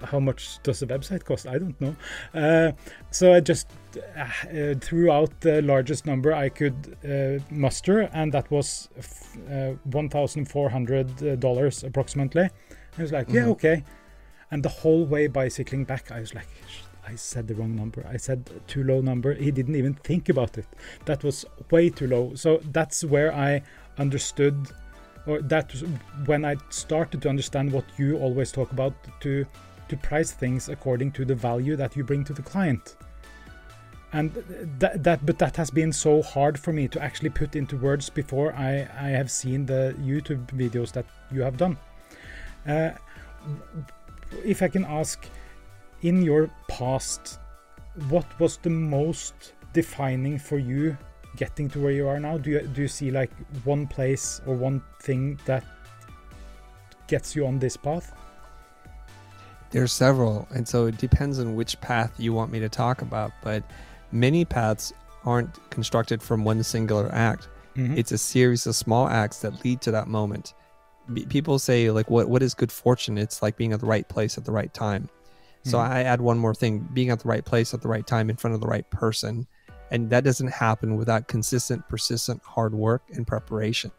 How 0.04 0.21
much 0.21 0.61
does 0.62 0.78
the 0.78 0.87
website 0.87 1.25
cost? 1.25 1.47
I 1.49 1.59
don't 1.59 1.78
know. 1.80 1.95
Uh, 2.33 2.71
so 3.11 3.33
i 3.35 3.40
just 3.40 3.66
uh, 3.97 4.21
uh, 4.21 4.75
threw 4.80 5.11
out 5.11 5.30
the 5.40 5.61
largest 5.62 6.07
number 6.07 6.33
i 6.33 6.49
could 6.49 6.97
uh, 7.04 7.42
muster 7.50 8.09
and 8.12 8.33
that 8.33 8.49
was 8.50 8.88
f- 8.97 9.37
uh, 9.50 9.75
$1400 9.90 11.85
approximately. 11.87 12.49
I 12.99 13.02
was 13.02 13.12
like 13.12 13.28
yeah 13.30 13.42
Mhm. 13.45 13.50
okay. 13.57 13.85
And 14.50 14.62
the 14.62 14.68
whole 14.68 15.04
way 15.04 15.26
bicycling 15.26 15.85
back 15.85 16.11
i 16.11 16.21
was 16.21 16.35
like 16.35 16.49
"Sh- 16.68 16.83
i 17.08 17.14
said 17.14 17.48
the 17.48 17.54
wrong 17.54 17.74
number. 17.74 18.06
I 18.08 18.16
said 18.16 18.50
too 18.66 18.84
low 18.84 19.00
number. 19.00 19.34
He 19.34 19.50
didn't 19.50 19.76
even 19.76 19.94
think 19.94 20.28
about 20.28 20.58
it. 20.58 20.66
That 21.06 21.24
was 21.24 21.44
way 21.70 21.90
too 21.90 22.06
low. 22.06 22.34
So 22.34 22.60
that's 22.72 23.04
where 23.04 23.32
i 23.34 23.62
understood 23.98 24.56
or 25.26 25.42
that 25.42 25.72
when 26.26 26.44
i 26.44 26.54
started 26.70 27.20
to 27.22 27.28
understand 27.28 27.72
what 27.72 27.84
you 27.96 28.18
always 28.18 28.52
talk 28.52 28.70
about 28.72 28.94
to 29.20 29.44
to 29.88 29.96
price 29.96 30.30
things 30.32 30.68
according 30.68 31.10
to 31.12 31.24
the 31.24 31.34
value 31.34 31.74
that 31.76 31.96
you 31.96 32.04
bring 32.04 32.22
to 32.24 32.34
the 32.34 32.42
client. 32.42 32.96
And 34.12 34.32
that, 34.78 35.02
that 35.02 35.24
but 35.26 35.38
that 35.38 35.56
has 35.56 35.70
been 35.70 35.92
so 35.92 36.22
hard 36.22 36.58
for 36.58 36.72
me 36.72 36.88
to 36.88 37.02
actually 37.02 37.30
put 37.30 37.56
into 37.56 37.76
words 37.76 38.08
before 38.08 38.54
i 38.54 38.70
i 39.06 39.08
have 39.20 39.30
seen 39.30 39.66
the 39.66 39.94
youtube 40.10 40.46
videos 40.62 40.92
that 40.92 41.06
you 41.30 41.42
have 41.42 41.56
done. 41.64 41.76
Uh, 42.66 42.90
if 44.44 44.62
i 44.62 44.68
can 44.68 44.84
ask 45.00 45.18
in 46.02 46.22
your 46.22 46.50
past 46.78 47.38
what 48.08 48.26
was 48.38 48.58
the 48.58 48.70
most 48.70 49.54
defining 49.73 50.38
for 50.38 50.58
you 50.58 50.97
getting 51.37 51.68
to 51.70 51.80
where 51.80 51.92
you 51.92 52.06
are 52.08 52.20
now? 52.20 52.38
Do 52.38 52.50
you 52.50 52.61
do 52.61 52.82
you 52.82 52.88
see 52.88 53.11
like 53.11 53.30
one 53.64 53.87
place 53.87 54.40
or 54.47 54.54
one 54.54 54.82
thing 55.02 55.38
that 55.47 55.64
gets 57.06 57.35
you 57.37 57.47
on 57.47 57.58
this 57.58 57.76
path? 57.76 58.12
There's 59.70 59.92
several, 59.92 60.49
and 60.54 60.66
so 60.66 60.87
it 60.87 60.97
depends 60.97 61.38
on 61.38 61.54
which 61.54 61.78
path 61.80 62.12
you 62.18 62.32
want 62.32 62.50
me 62.50 62.58
to 62.61 62.68
talk 62.68 63.02
about. 63.02 63.32
But 63.42 63.62
many 64.12 64.44
paths 64.44 64.92
aren't 65.25 65.58
constructed 65.70 66.23
from 66.23 66.44
one 66.44 66.62
singular 66.62 67.11
act. 67.12 67.49
Mhm. 67.76 67.97
It's 67.97 68.12
a 68.12 68.18
series 68.18 68.66
of 68.66 68.75
small 68.75 69.08
acts 69.08 69.40
that 69.40 69.64
lead 69.64 69.80
to 69.82 69.90
that 69.90 70.08
moment. 70.08 70.54
People 71.28 71.58
say 71.58 71.90
like, 71.90 72.11
"What 72.11 72.28
what 72.28 72.42
is 72.42 72.54
good 72.54 72.73
fortune?" 72.73 73.18
It's 73.18 73.42
like 73.42 73.56
being 73.56 73.73
at 73.73 73.80
the 73.80 73.87
right 73.87 74.08
place 74.08 74.38
at 74.38 74.44
the 74.44 74.52
right 74.52 74.73
time. 74.73 75.08
So 75.64 75.78
Mhm. 75.78 75.90
I 75.90 76.02
add 76.04 76.20
one 76.20 76.38
more 76.38 76.54
thing: 76.54 76.88
being 76.92 77.10
at 77.10 77.20
the 77.20 77.28
right 77.28 77.44
place 77.44 77.74
at 77.74 77.82
the 77.82 77.88
right 77.88 78.06
time 78.06 78.30
in 78.30 78.36
front 78.36 78.54
of 78.54 78.60
the 78.60 78.66
right 78.66 78.88
person, 78.90 79.46
and 79.90 80.10
that 80.10 80.24
doesn't 80.24 80.48
happen 80.52 80.96
without 80.96 81.28
consistent, 81.28 81.88
persistent 81.88 82.40
hard 82.44 82.74
work 82.74 83.02
and 83.14 83.26
preparation. 83.26 83.90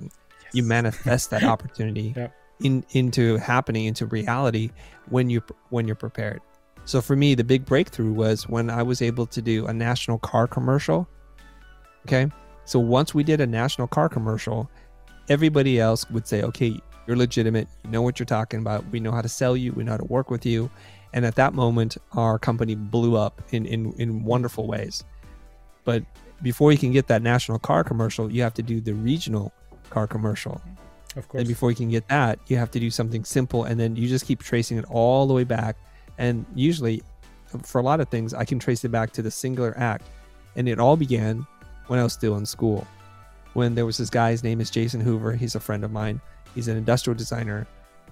You 0.54 0.64
manifest 0.64 1.30
that 1.32 1.44
opportunity 1.54 2.14
Yeah. 2.16 2.30
in 2.62 2.84
into 2.92 3.38
happening 3.38 3.86
into 3.86 4.06
reality 4.06 4.72
when 5.10 5.30
you 5.30 5.42
when 5.70 5.86
you're 5.88 5.96
prepared. 5.96 6.42
So 6.86 7.02
for 7.02 7.16
me, 7.16 7.36
the 7.36 7.44
big 7.44 7.66
breakthrough 7.66 8.14
was 8.14 8.50
when 8.50 8.70
I 8.70 8.82
was 8.82 9.02
able 9.02 9.28
to 9.28 9.42
do 9.42 9.68
a 9.68 9.74
national 9.74 10.18
car 10.18 10.48
commercial. 10.48 11.08
Okay, 12.08 12.32
so 12.66 12.80
once 12.80 13.14
we 13.14 13.24
did 13.24 13.42
a 13.42 13.46
national 13.48 13.88
car 13.88 14.10
commercial, 14.10 14.70
everybody 15.28 15.80
else 15.80 16.10
would 16.10 16.26
say, 16.28 16.42
"Okay, 16.42 16.80
you're 17.06 17.18
legitimate. 17.18 17.68
You 17.84 17.92
know 17.92 18.02
what 18.02 18.18
you're 18.18 18.26
talking 18.26 18.60
about. 18.62 18.90
We 18.92 19.00
know 19.00 19.12
how 19.12 19.22
to 19.22 19.30
sell 19.30 19.56
you. 19.58 19.74
We 19.74 19.84
know 19.84 19.92
how 19.92 19.98
to 19.98 20.06
work 20.06 20.32
with 20.32 20.46
you." 20.46 20.72
And 21.14 21.26
at 21.26 21.36
that 21.36 21.54
moment, 21.54 21.98
our 22.14 22.38
company 22.38 22.76
blew 22.76 23.16
up 23.16 23.42
in 23.52 23.66
in, 23.66 23.94
in 23.94 24.24
wonderful 24.24 24.68
ways. 24.68 25.04
But 25.84 26.04
before 26.42 26.72
you 26.72 26.78
can 26.78 26.92
get 26.92 27.08
that 27.08 27.22
national 27.22 27.60
car 27.60 27.84
commercial, 27.84 28.32
you 28.32 28.42
have 28.44 28.54
to 28.56 28.64
do 28.64 28.80
the 28.80 28.94
regional 28.94 29.52
car 29.90 30.08
commercial. 30.08 30.62
Of 31.16 31.28
course. 31.28 31.42
And 31.42 31.48
before 31.48 31.72
you 31.72 31.76
can 31.76 31.90
get 31.90 32.08
that, 32.10 32.40
you 32.48 32.58
have 32.58 32.72
to 32.72 32.80
do 32.80 32.92
something 32.92 33.24
simple, 33.24 33.64
and 33.64 33.80
then 33.80 33.96
you 33.96 34.08
just 34.08 34.26
keep 34.26 34.44
tracing 34.44 34.78
it 34.78 34.86
all 34.90 35.26
the 35.26 35.34
way 35.34 35.44
back. 35.44 35.76
And 36.18 36.46
usually, 36.54 37.02
for 37.64 37.80
a 37.80 37.84
lot 37.84 38.00
of 38.00 38.10
things, 38.10 38.34
I 38.34 38.46
can 38.46 38.60
trace 38.60 38.86
it 38.86 38.90
back 38.90 39.12
to 39.14 39.22
the 39.22 39.32
singular 39.32 39.74
act. 39.78 40.06
And 40.56 40.70
it 40.70 40.80
all 40.80 40.96
began 40.96 41.48
when 41.88 42.00
I 42.00 42.04
was 42.04 42.14
still 42.14 42.38
in 42.38 42.46
school. 42.46 42.86
When 43.54 43.74
there 43.74 43.86
was 43.86 43.98
this 43.98 44.10
guy, 44.10 44.32
his 44.32 44.44
name 44.44 44.62
is 44.62 44.70
Jason 44.70 45.02
Hoover. 45.02 45.34
He's 45.34 45.56
a 45.56 45.60
friend 45.60 45.84
of 45.84 45.92
mine. 45.92 46.22
He's 46.54 46.68
an 46.68 46.78
industrial 46.78 47.18
designer. 47.18 47.68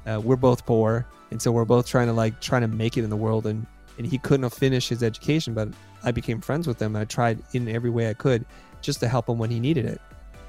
Uh, 0.07 0.19
we're 0.19 0.35
both 0.37 0.65
poor, 0.65 1.05
and 1.31 1.41
so 1.41 1.51
we're 1.51 1.65
both 1.65 1.85
trying 1.87 2.07
to 2.07 2.13
like 2.13 2.39
trying 2.39 2.61
to 2.61 2.67
make 2.67 2.97
it 2.97 3.03
in 3.03 3.09
the 3.09 3.15
world. 3.15 3.45
And 3.45 3.65
and 3.97 4.05
he 4.07 4.17
couldn't 4.17 4.43
have 4.43 4.53
finished 4.53 4.89
his 4.89 5.01
education, 5.03 5.53
but 5.53 5.69
I 6.03 6.11
became 6.11 6.39
friends 6.39 6.67
with 6.67 6.81
him. 6.81 6.95
And 6.95 7.01
I 7.01 7.05
tried 7.05 7.39
in 7.53 7.67
every 7.67 7.89
way 7.89 8.09
I 8.09 8.13
could 8.13 8.45
just 8.81 8.99
to 9.01 9.07
help 9.07 9.27
him 9.27 9.37
when 9.39 9.49
he 9.49 9.59
needed 9.59 9.85
it. 9.85 9.99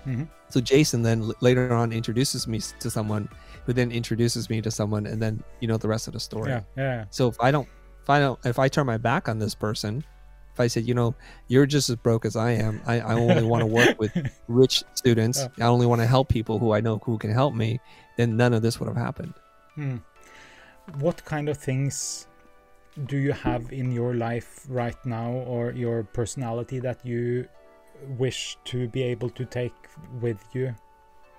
Mhm. 0.07 0.29
So 0.51 0.61
Jason 0.61 1.03
then 1.03 1.33
later 1.41 1.73
on 1.75 1.93
introduces 1.93 2.47
me 2.47 2.61
to 2.81 2.91
someone, 2.91 3.29
who 3.67 3.73
then 3.73 3.91
introduces 3.91 4.49
me 4.49 4.61
to 4.63 4.71
someone, 4.71 5.07
and 5.07 5.21
then 5.21 5.43
you 5.61 5.69
know 5.69 5.77
the 5.77 5.89
rest 5.89 6.07
of 6.07 6.13
the 6.15 6.21
story. 6.21 6.51
yeah, 6.51 6.61
yeah, 6.77 7.05
So 7.11 7.27
if 7.29 7.37
I 7.41 7.51
don't, 7.51 7.69
if 8.03 8.11
I 8.11 8.19
don't, 8.21 8.39
if 8.45 8.59
I 8.59 8.69
turn 8.69 8.87
my 8.87 8.97
back 8.99 9.29
on 9.29 9.39
this 9.39 9.55
person, 9.55 10.05
if 10.55 10.61
I 10.61 10.67
said, 10.67 10.87
you 10.87 10.95
know, 10.95 11.15
you're 11.49 11.67
just 11.67 11.89
as 11.91 11.97
broke 11.97 12.25
as 12.25 12.35
I 12.37 12.53
am, 12.53 12.81
I, 12.87 13.01
I 13.01 13.15
only 13.15 13.45
want 13.45 13.61
to 13.63 13.67
work 13.81 13.99
with 14.01 14.13
rich 14.49 14.85
students. 14.95 15.47
I 15.61 15.65
only 15.67 15.87
want 15.87 16.01
to 16.01 16.07
help 16.07 16.29
people 16.29 16.59
who 16.59 16.73
I 16.73 16.81
know 16.81 16.99
who 17.05 17.17
can 17.19 17.31
help 17.31 17.55
me. 17.55 17.81
Then 18.17 18.37
none 18.37 18.53
of 18.55 18.63
this 18.63 18.81
would 18.81 18.89
have 18.89 18.97
happened. 18.97 19.35
Hmm. 19.79 19.99
What 20.99 21.25
kind 21.25 21.49
of 21.49 21.57
things 21.57 22.27
do 23.07 23.17
you 23.17 23.31
have 23.31 23.73
in 23.73 23.93
your 23.93 24.15
life 24.15 24.67
right 24.69 24.97
now 25.07 25.31
or 25.31 25.71
your 25.71 26.03
personality 26.03 26.81
that 26.81 27.07
you 27.07 27.47
wish 28.19 28.59
to 28.65 28.89
be 28.89 29.05
able 29.05 29.31
to 29.31 29.45
take 29.45 29.77
with 30.21 30.43
you 30.53 30.75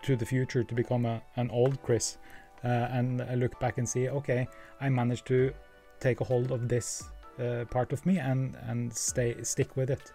to 0.04 0.16
the 0.16 0.26
future 0.26 0.64
to 0.64 0.74
become 0.74 1.06
a, 1.06 1.22
an 1.36 1.50
old 1.52 1.84
Chris 1.84 2.18
uh, 2.64 2.68
and 2.68 3.20
uh, 3.20 3.26
look 3.34 3.60
back 3.60 3.78
and 3.78 3.90
see, 3.90 4.08
okay, 4.08 4.48
I 4.80 4.88
managed 4.88 5.26
to 5.26 5.52
take 6.00 6.22
a 6.22 6.24
hold 6.24 6.54
of 6.54 6.70
this 6.70 7.04
uh, 7.40 7.66
part 7.70 7.92
of 7.92 8.06
me 8.06 8.20
and, 8.20 8.56
and 8.68 8.94
stay 8.94 9.36
stick 9.44 9.76
with 9.76 9.90
it. 9.90 10.14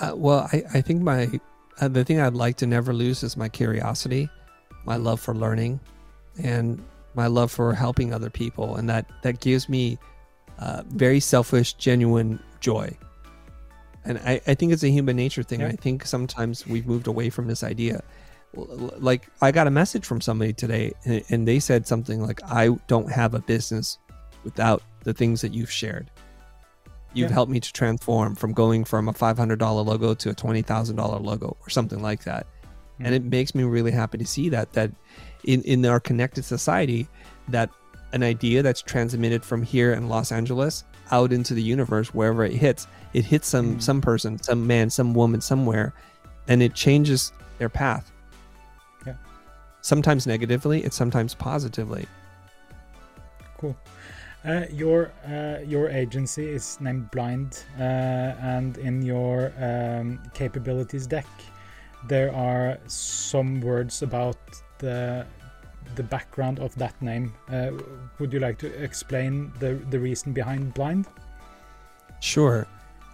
Uh, 0.00 0.12
well, 0.14 0.48
I, 0.52 0.62
I 0.74 0.80
think 0.80 1.02
my 1.02 1.28
uh, 1.80 1.88
the 1.88 2.04
thing 2.04 2.20
I'd 2.20 2.34
like 2.34 2.56
to 2.58 2.68
never 2.68 2.92
lose 2.92 3.24
is 3.24 3.36
my 3.36 3.48
curiosity, 3.48 4.30
my 4.84 4.96
love 4.96 5.20
for 5.20 5.34
learning, 5.34 5.80
and 6.42 6.82
my 7.14 7.26
love 7.26 7.50
for 7.50 7.74
helping 7.74 8.12
other 8.14 8.30
people, 8.30 8.76
and 8.76 8.88
that 8.88 9.06
that 9.22 9.40
gives 9.40 9.68
me 9.68 9.98
uh, 10.58 10.82
very 10.88 11.20
selfish, 11.20 11.74
genuine 11.74 12.38
joy. 12.60 12.90
And 14.04 14.18
I, 14.18 14.40
I 14.46 14.54
think 14.54 14.72
it's 14.72 14.82
a 14.82 14.88
human 14.90 15.16
nature 15.16 15.42
thing. 15.42 15.60
Yeah. 15.60 15.68
I 15.68 15.72
think 15.76 16.04
sometimes 16.06 16.66
we've 16.66 16.86
moved 16.86 17.06
away 17.06 17.30
from 17.30 17.46
this 17.46 17.62
idea. 17.62 18.02
Like 18.54 19.28
I 19.40 19.52
got 19.52 19.66
a 19.66 19.70
message 19.70 20.04
from 20.04 20.20
somebody 20.20 20.52
today, 20.52 20.92
and, 21.04 21.22
and 21.30 21.48
they 21.48 21.58
said 21.60 21.86
something 21.86 22.20
like, 22.20 22.40
"I 22.44 22.70
don't 22.86 23.10
have 23.10 23.34
a 23.34 23.40
business 23.40 23.98
without 24.44 24.82
the 25.04 25.14
things 25.14 25.40
that 25.42 25.54
you've 25.54 25.70
shared." 25.70 26.10
You've 27.14 27.28
Yeah. 27.30 27.34
helped 27.34 27.52
me 27.52 27.60
to 27.60 27.72
transform 27.72 28.34
from 28.34 28.54
going 28.54 28.84
from 28.84 29.06
a 29.08 29.12
$500 29.12 29.84
logo 29.84 30.14
to 30.14 30.30
a 30.30 30.34
$20,000 30.34 31.22
logo 31.22 31.56
or 31.60 31.68
something 31.68 32.00
like 32.00 32.24
that. 32.24 32.46
And 33.00 33.14
it 33.14 33.24
makes 33.24 33.54
me 33.54 33.64
really 33.64 33.90
happy 33.90 34.18
to 34.18 34.26
see 34.26 34.48
that 34.50 34.72
that 34.72 34.90
in 35.44 35.62
in 35.62 35.84
our 35.86 36.00
connected 36.00 36.44
society 36.44 37.08
that 37.48 37.70
an 38.12 38.22
idea 38.22 38.62
that's 38.62 38.82
transmitted 38.82 39.44
from 39.44 39.62
here 39.62 39.92
in 39.92 40.08
Los 40.08 40.30
Angeles 40.32 40.84
out 41.10 41.32
into 41.32 41.54
the 41.54 41.62
universe 41.62 42.14
wherever 42.14 42.44
it 42.44 42.52
hits, 42.52 42.86
it 43.12 43.24
hits 43.24 43.48
some 43.48 43.76
Mm. 43.76 43.82
some 43.82 44.00
person, 44.00 44.42
some 44.42 44.66
man, 44.66 44.90
some 44.90 45.14
woman 45.14 45.40
somewhere 45.40 45.92
and 46.48 46.62
it 46.62 46.74
changes 46.74 47.32
their 47.58 47.68
path. 47.68 48.10
Yeah. 49.06 49.14
Sometimes 49.80 50.26
negatively, 50.26 50.82
it's 50.84 50.96
sometimes 50.96 51.34
positively. 51.34 52.06
Cool. 53.58 53.76
Uh, 54.44 54.64
your 54.72 55.12
uh, 55.24 55.58
your 55.64 55.88
agency 55.88 56.48
is 56.48 56.76
named 56.80 57.08
Blind, 57.12 57.62
uh, 57.78 57.82
and 57.82 58.76
in 58.78 59.00
your 59.02 59.52
um, 59.60 60.18
capabilities 60.34 61.06
deck, 61.06 61.26
there 62.08 62.34
are 62.34 62.78
some 62.86 63.60
words 63.60 64.02
about 64.02 64.38
the 64.78 65.26
the 65.94 66.02
background 66.02 66.58
of 66.58 66.74
that 66.76 67.00
name. 67.02 67.34
Uh, 67.50 67.72
would 68.18 68.32
you 68.32 68.40
like 68.40 68.58
to 68.58 68.68
explain 68.82 69.52
the 69.58 69.74
the 69.90 69.98
reason 69.98 70.32
behind 70.32 70.74
Blind? 70.74 71.06
Sure. 72.20 72.66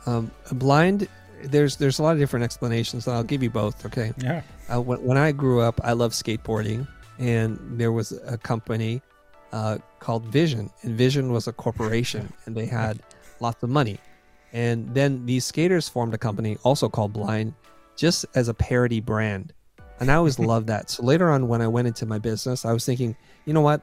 Um, 0.07 0.31
blind 0.53 1.09
there's 1.45 1.77
there's 1.77 1.99
a 1.99 2.03
lot 2.03 2.13
of 2.13 2.19
different 2.19 2.45
explanations 2.45 3.07
and 3.07 3.17
I'll 3.17 3.25
give 3.25 3.43
you 3.43 3.51
both, 3.51 3.85
okay? 3.87 4.13
Yeah. 4.19 4.43
Uh, 4.73 4.81
when, 4.81 5.03
when 5.03 5.17
I 5.17 5.33
grew 5.33 5.61
up, 5.61 5.81
I 5.83 5.93
loved 5.93 6.15
skateboarding, 6.15 6.87
and 7.19 7.59
there 7.79 7.93
was 7.93 8.13
a 8.27 8.37
company 8.37 9.03
uh, 9.53 9.79
called 9.99 10.25
Vision, 10.27 10.71
and 10.83 10.97
Vision 10.97 11.33
was 11.33 11.47
a 11.47 11.53
corporation, 11.53 12.33
and 12.47 12.57
they 12.57 12.67
had 12.67 13.01
lots 13.41 13.63
of 13.63 13.71
money. 13.71 13.99
And 14.53 14.95
then 14.95 15.27
these 15.27 15.45
skaters 15.45 15.89
formed 15.89 16.15
a 16.15 16.19
company 16.19 16.57
also 16.63 16.89
called 16.89 17.13
Blind, 17.13 17.55
just 17.99 18.25
as 18.35 18.49
a 18.49 18.55
parody 18.55 19.01
brand. 19.01 19.53
And 20.01 20.11
I 20.11 20.15
always 20.15 20.39
loved 20.53 20.69
that. 20.69 20.89
So 20.89 21.03
later 21.03 21.31
on, 21.31 21.49
when 21.49 21.61
I 21.61 21.69
went 21.69 21.89
into 21.89 22.07
my 22.07 22.19
business, 22.19 22.65
I 22.65 22.73
was 22.73 22.87
thinking, 22.87 23.15
you 23.45 23.53
know 23.53 23.61
what? 23.61 23.83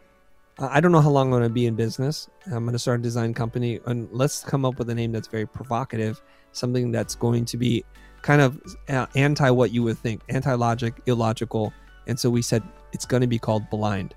I 0.57 0.79
don't 0.79 0.93
know 0.93 1.01
how 1.01 1.09
long 1.09 1.27
I'm 1.27 1.31
going 1.31 1.43
to 1.43 1.49
be 1.49 1.65
in 1.65 1.75
business. 1.75 2.29
I'm 2.45 2.63
going 2.63 2.71
to 2.71 2.79
start 2.79 3.01
a 3.01 3.03
design 3.03 3.33
company, 3.33 3.81
and 3.87 4.07
let's 4.13 4.41
come 4.41 4.63
up 4.63 4.79
with 4.79 4.89
a 4.89 4.95
name 4.95 5.11
that's 5.11 5.27
very 5.27 5.45
provocative, 5.45 6.21
something 6.53 6.91
that's 6.93 7.13
going 7.13 7.43
to 7.43 7.57
be 7.57 7.83
kind 8.21 8.39
of 8.41 8.57
uh, 8.87 9.05
anti 9.15 9.49
what 9.49 9.71
you 9.71 9.83
would 9.83 9.97
think, 9.97 10.21
anti 10.29 10.53
logic, 10.53 10.93
illogical. 11.07 11.73
And 12.07 12.17
so 12.17 12.29
we 12.29 12.41
said 12.41 12.63
it's 12.93 13.05
going 13.05 13.19
to 13.19 13.27
be 13.27 13.37
called 13.37 13.69
Blind. 13.69 14.15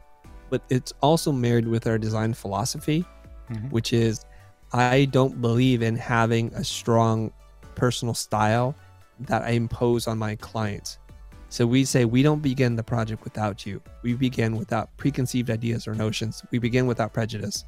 But 0.49 0.63
it's 0.71 0.93
also 1.03 1.33
married 1.33 1.67
with 1.67 1.89
our 1.89 1.99
design 1.99 2.35
philosophy, 2.35 3.05
Mhm. 3.51 3.73
which 3.73 3.93
is 3.93 4.25
I 4.73 5.07
don't 5.07 5.41
believe 5.41 5.83
in 5.83 5.97
having 5.97 6.53
a 6.55 6.63
strong 6.63 7.33
personal 7.75 8.15
style 8.15 8.77
that 9.21 9.43
I 9.43 9.51
impose 9.51 10.07
on 10.07 10.19
my 10.19 10.37
clients. 10.37 10.99
So 11.51 11.67
we 11.67 11.85
say 11.85 12.05
we 12.05 12.23
don't 12.23 12.43
begin 12.43 12.77
the 12.77 12.83
project 12.83 13.25
without 13.25 13.65
you. 13.65 13.81
We 14.03 14.15
begin 14.15 14.57
without 14.57 14.95
preconceived 14.99 15.51
ideas 15.51 15.89
or 15.89 15.95
notions. 15.95 16.43
We 16.51 16.59
begin 16.59 16.87
without 16.87 17.13
prejudice. 17.13 17.65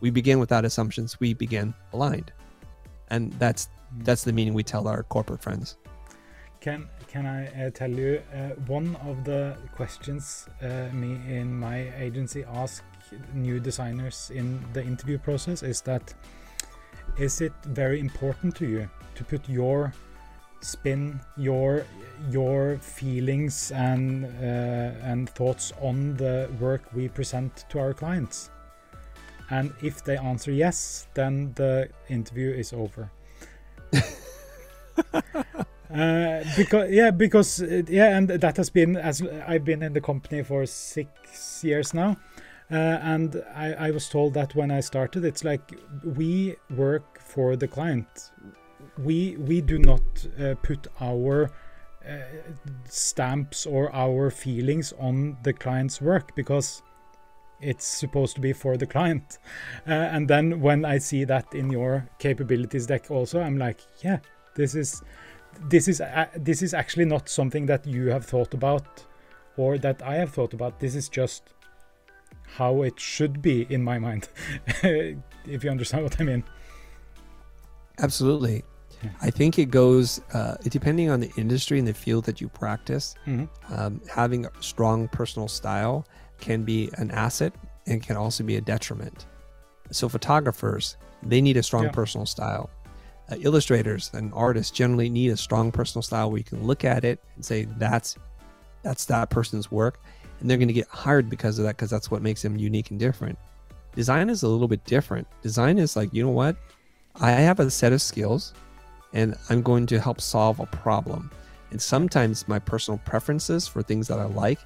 We 0.00 0.10
begin 0.10 0.38
without 0.38 0.64
assumptions. 0.64 1.18
We 1.18 1.32
begin 1.32 1.74
blind. 1.90 2.32
And 3.08 3.32
that's 3.34 3.68
that's 4.00 4.24
the 4.24 4.32
meaning 4.32 4.54
we 4.54 4.62
tell 4.62 4.88
our 4.88 5.02
corporate 5.04 5.42
friends. 5.42 5.76
Can 6.60 6.88
can 7.08 7.26
I 7.26 7.46
uh, 7.46 7.70
tell 7.70 7.90
you 7.90 8.22
uh, 8.34 8.50
one 8.66 8.96
of 8.96 9.24
the 9.24 9.56
questions 9.74 10.46
uh, 10.62 10.88
me 10.92 11.18
in 11.28 11.58
my 11.58 11.90
agency 11.98 12.44
ask 12.44 12.84
new 13.34 13.60
designers 13.60 14.30
in 14.34 14.64
the 14.72 14.82
interview 14.82 15.18
process 15.18 15.62
is 15.62 15.80
that 15.82 16.14
is 17.18 17.40
it 17.40 17.52
very 17.66 18.00
important 18.00 18.56
to 18.56 18.66
you 18.66 18.88
to 19.14 19.24
put 19.24 19.48
your 19.48 19.92
spin 20.62 21.20
your 21.36 21.84
your 22.30 22.78
feelings 22.78 23.72
and 23.72 24.24
uh, 24.24 25.10
and 25.10 25.28
thoughts 25.30 25.72
on 25.80 26.16
the 26.16 26.48
work 26.60 26.82
we 26.94 27.08
present 27.08 27.64
to 27.68 27.78
our 27.78 27.92
clients 27.92 28.50
and 29.52 29.72
if 29.82 30.02
they 30.02 30.16
answer 30.16 30.50
yes, 30.50 31.06
then 31.12 31.52
the 31.56 31.90
interview 32.08 32.50
is 32.50 32.72
over. 32.72 33.10
uh, 35.94 36.44
because 36.56 36.90
yeah, 36.90 37.10
because 37.10 37.62
uh, 37.62 37.82
yeah, 37.86 38.16
and 38.16 38.28
that 38.28 38.56
has 38.56 38.70
been 38.70 38.96
as 38.96 39.22
I've 39.46 39.64
been 39.64 39.82
in 39.82 39.92
the 39.92 40.00
company 40.00 40.42
for 40.42 40.64
six 40.64 41.62
years 41.62 41.92
now, 41.92 42.16
uh, 42.70 42.74
and 43.02 43.42
I, 43.54 43.88
I 43.88 43.90
was 43.90 44.08
told 44.08 44.32
that 44.34 44.54
when 44.54 44.70
I 44.70 44.80
started, 44.80 45.22
it's 45.22 45.44
like 45.44 45.78
we 46.02 46.56
work 46.70 47.20
for 47.20 47.54
the 47.54 47.68
client. 47.68 48.30
We 48.98 49.36
we 49.36 49.60
do 49.60 49.78
not 49.78 50.02
uh, 50.38 50.54
put 50.62 50.86
our 51.00 51.50
uh, 52.08 52.18
stamps 52.88 53.66
or 53.66 53.94
our 53.94 54.30
feelings 54.30 54.92
on 54.98 55.36
the 55.42 55.52
client's 55.52 56.00
work 56.00 56.34
because 56.34 56.82
it's 57.60 57.86
supposed 57.86 58.34
to 58.34 58.40
be 58.40 58.52
for 58.52 58.76
the 58.76 58.86
client. 58.86 59.38
Uh, 59.84 59.90
and 59.90 60.28
then 60.28 60.60
when 60.60 60.84
I 60.84 60.98
see 60.98 61.24
that 61.24 61.54
in 61.54 61.70
your 61.70 62.08
capabilities 62.18 62.86
deck 62.86 63.10
also, 63.10 63.40
I'm 63.40 63.58
like, 63.58 63.80
yeah, 64.04 64.18
this 64.54 64.76
is 64.76 65.02
this 65.68 65.88
is 65.88 66.00
uh, 66.00 66.26
this 66.36 66.62
is 66.62 66.72
actually 66.72 67.04
not 67.04 67.28
something 67.28 67.66
that 67.66 67.84
you 67.84 68.10
have 68.10 68.24
thought 68.24 68.54
about 68.54 69.04
or 69.56 69.78
that 69.78 70.02
I 70.02 70.14
have 70.16 70.30
thought 70.30 70.54
about. 70.54 70.78
This 70.78 70.94
is 70.94 71.08
just 71.08 71.54
how 72.56 72.82
it 72.82 73.00
should 73.00 73.42
be 73.42 73.66
in 73.70 73.82
my 73.82 73.98
mind. 73.98 74.28
if 74.82 75.64
you 75.64 75.70
understand 75.70 76.04
what 76.04 76.20
I 76.20 76.24
mean. 76.24 76.44
Absolutely. 77.98 78.62
I 79.20 79.30
think 79.30 79.58
it 79.58 79.66
goes 79.70 80.20
uh, 80.32 80.56
depending 80.64 81.10
on 81.10 81.20
the 81.20 81.30
industry 81.36 81.78
and 81.78 81.86
the 81.88 81.94
field 81.94 82.24
that 82.24 82.40
you 82.40 82.48
practice. 82.48 83.14
Mm-hmm. 83.26 83.74
Um, 83.74 84.00
having 84.10 84.46
a 84.46 84.50
strong 84.60 85.08
personal 85.08 85.48
style 85.48 86.06
can 86.40 86.62
be 86.64 86.90
an 86.98 87.10
asset 87.10 87.52
and 87.86 88.02
can 88.02 88.16
also 88.16 88.44
be 88.44 88.56
a 88.56 88.60
detriment. 88.60 89.26
So 89.90 90.08
photographers, 90.08 90.96
they 91.22 91.40
need 91.40 91.56
a 91.56 91.62
strong 91.62 91.84
Yeah. 91.84 91.90
personal 91.90 92.26
style. 92.26 92.70
Uh, 93.30 93.36
illustrators 93.40 94.10
and 94.14 94.32
artists 94.34 94.70
generally 94.70 95.08
need 95.08 95.30
a 95.30 95.36
strong 95.36 95.70
personal 95.70 96.02
style 96.02 96.30
where 96.30 96.38
you 96.38 96.44
can 96.44 96.64
look 96.66 96.84
at 96.84 97.04
it 97.04 97.20
and 97.36 97.44
say 97.44 97.66
that's 97.78 98.16
that's 98.82 99.04
that 99.04 99.30
person's 99.30 99.70
work, 99.70 100.00
and 100.40 100.50
they're 100.50 100.56
going 100.58 100.66
to 100.68 100.74
get 100.74 100.88
hired 100.88 101.30
because 101.30 101.58
of 101.58 101.64
that 101.64 101.76
because 101.76 101.88
that's 101.90 102.10
what 102.10 102.20
makes 102.20 102.42
them 102.42 102.56
unique 102.56 102.90
and 102.90 102.98
different. 102.98 103.38
Design 103.94 104.28
is 104.28 104.42
a 104.42 104.48
little 104.48 104.66
bit 104.66 104.84
different. 104.84 105.26
Design 105.40 105.78
is 105.78 105.94
like 105.94 106.12
you 106.12 106.22
know 106.24 106.30
what, 106.30 106.56
I 107.20 107.30
have 107.30 107.60
a 107.60 107.70
set 107.70 107.92
of 107.92 108.02
skills, 108.02 108.54
and 109.12 109.36
I'm 109.50 109.62
going 109.62 109.86
to 109.86 110.00
help 110.00 110.20
solve 110.20 110.60
a 110.60 110.66
problem. 110.66 111.30
And 111.70 111.80
sometimes 111.80 112.46
my 112.48 112.58
personal 112.58 112.98
preferences 113.04 113.66
for 113.66 113.82
things 113.82 114.08
that 114.08 114.18
I 114.18 114.24
like 114.24 114.58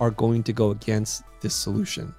are 0.00 0.10
going 0.10 0.42
to 0.44 0.52
go 0.52 0.70
against 0.70 1.22
this 1.40 1.54
solution. 1.54 2.14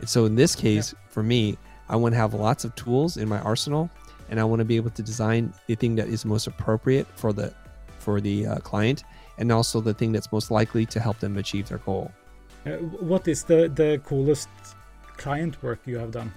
And 0.00 0.08
so 0.08 0.24
in 0.24 0.34
this 0.34 0.54
case, 0.54 0.94
for 1.08 1.22
me, 1.22 1.56
I 1.88 1.96
want 1.96 2.14
to 2.14 2.16
have 2.16 2.34
lots 2.34 2.64
of 2.64 2.74
tools 2.74 3.16
in 3.16 3.28
my 3.28 3.40
arsenal 3.40 3.90
and 4.30 4.40
I 4.40 4.44
want 4.44 4.60
to 4.60 4.64
be 4.64 4.76
able 4.76 4.90
to 4.90 5.02
design 5.02 5.52
the 5.66 5.74
thing 5.74 5.94
that 5.96 6.08
is 6.08 6.24
most 6.24 6.46
appropriate 6.46 7.06
for 7.16 7.32
the 7.32 7.52
for 7.98 8.20
the 8.20 8.46
uh, 8.46 8.56
client 8.56 9.04
and 9.38 9.52
also 9.52 9.80
the 9.80 9.94
thing 9.94 10.10
that's 10.10 10.32
most 10.32 10.50
likely 10.50 10.84
to 10.86 10.98
help 10.98 11.18
them 11.20 11.36
achieve 11.36 11.68
their 11.68 11.78
goal. 11.78 12.10
Uh, 12.66 12.70
what 13.12 13.28
is 13.28 13.44
the 13.44 13.68
the 13.68 14.00
coolest 14.04 14.48
client 15.16 15.62
work 15.62 15.80
you 15.86 15.98
have 15.98 16.10
done? 16.10 16.32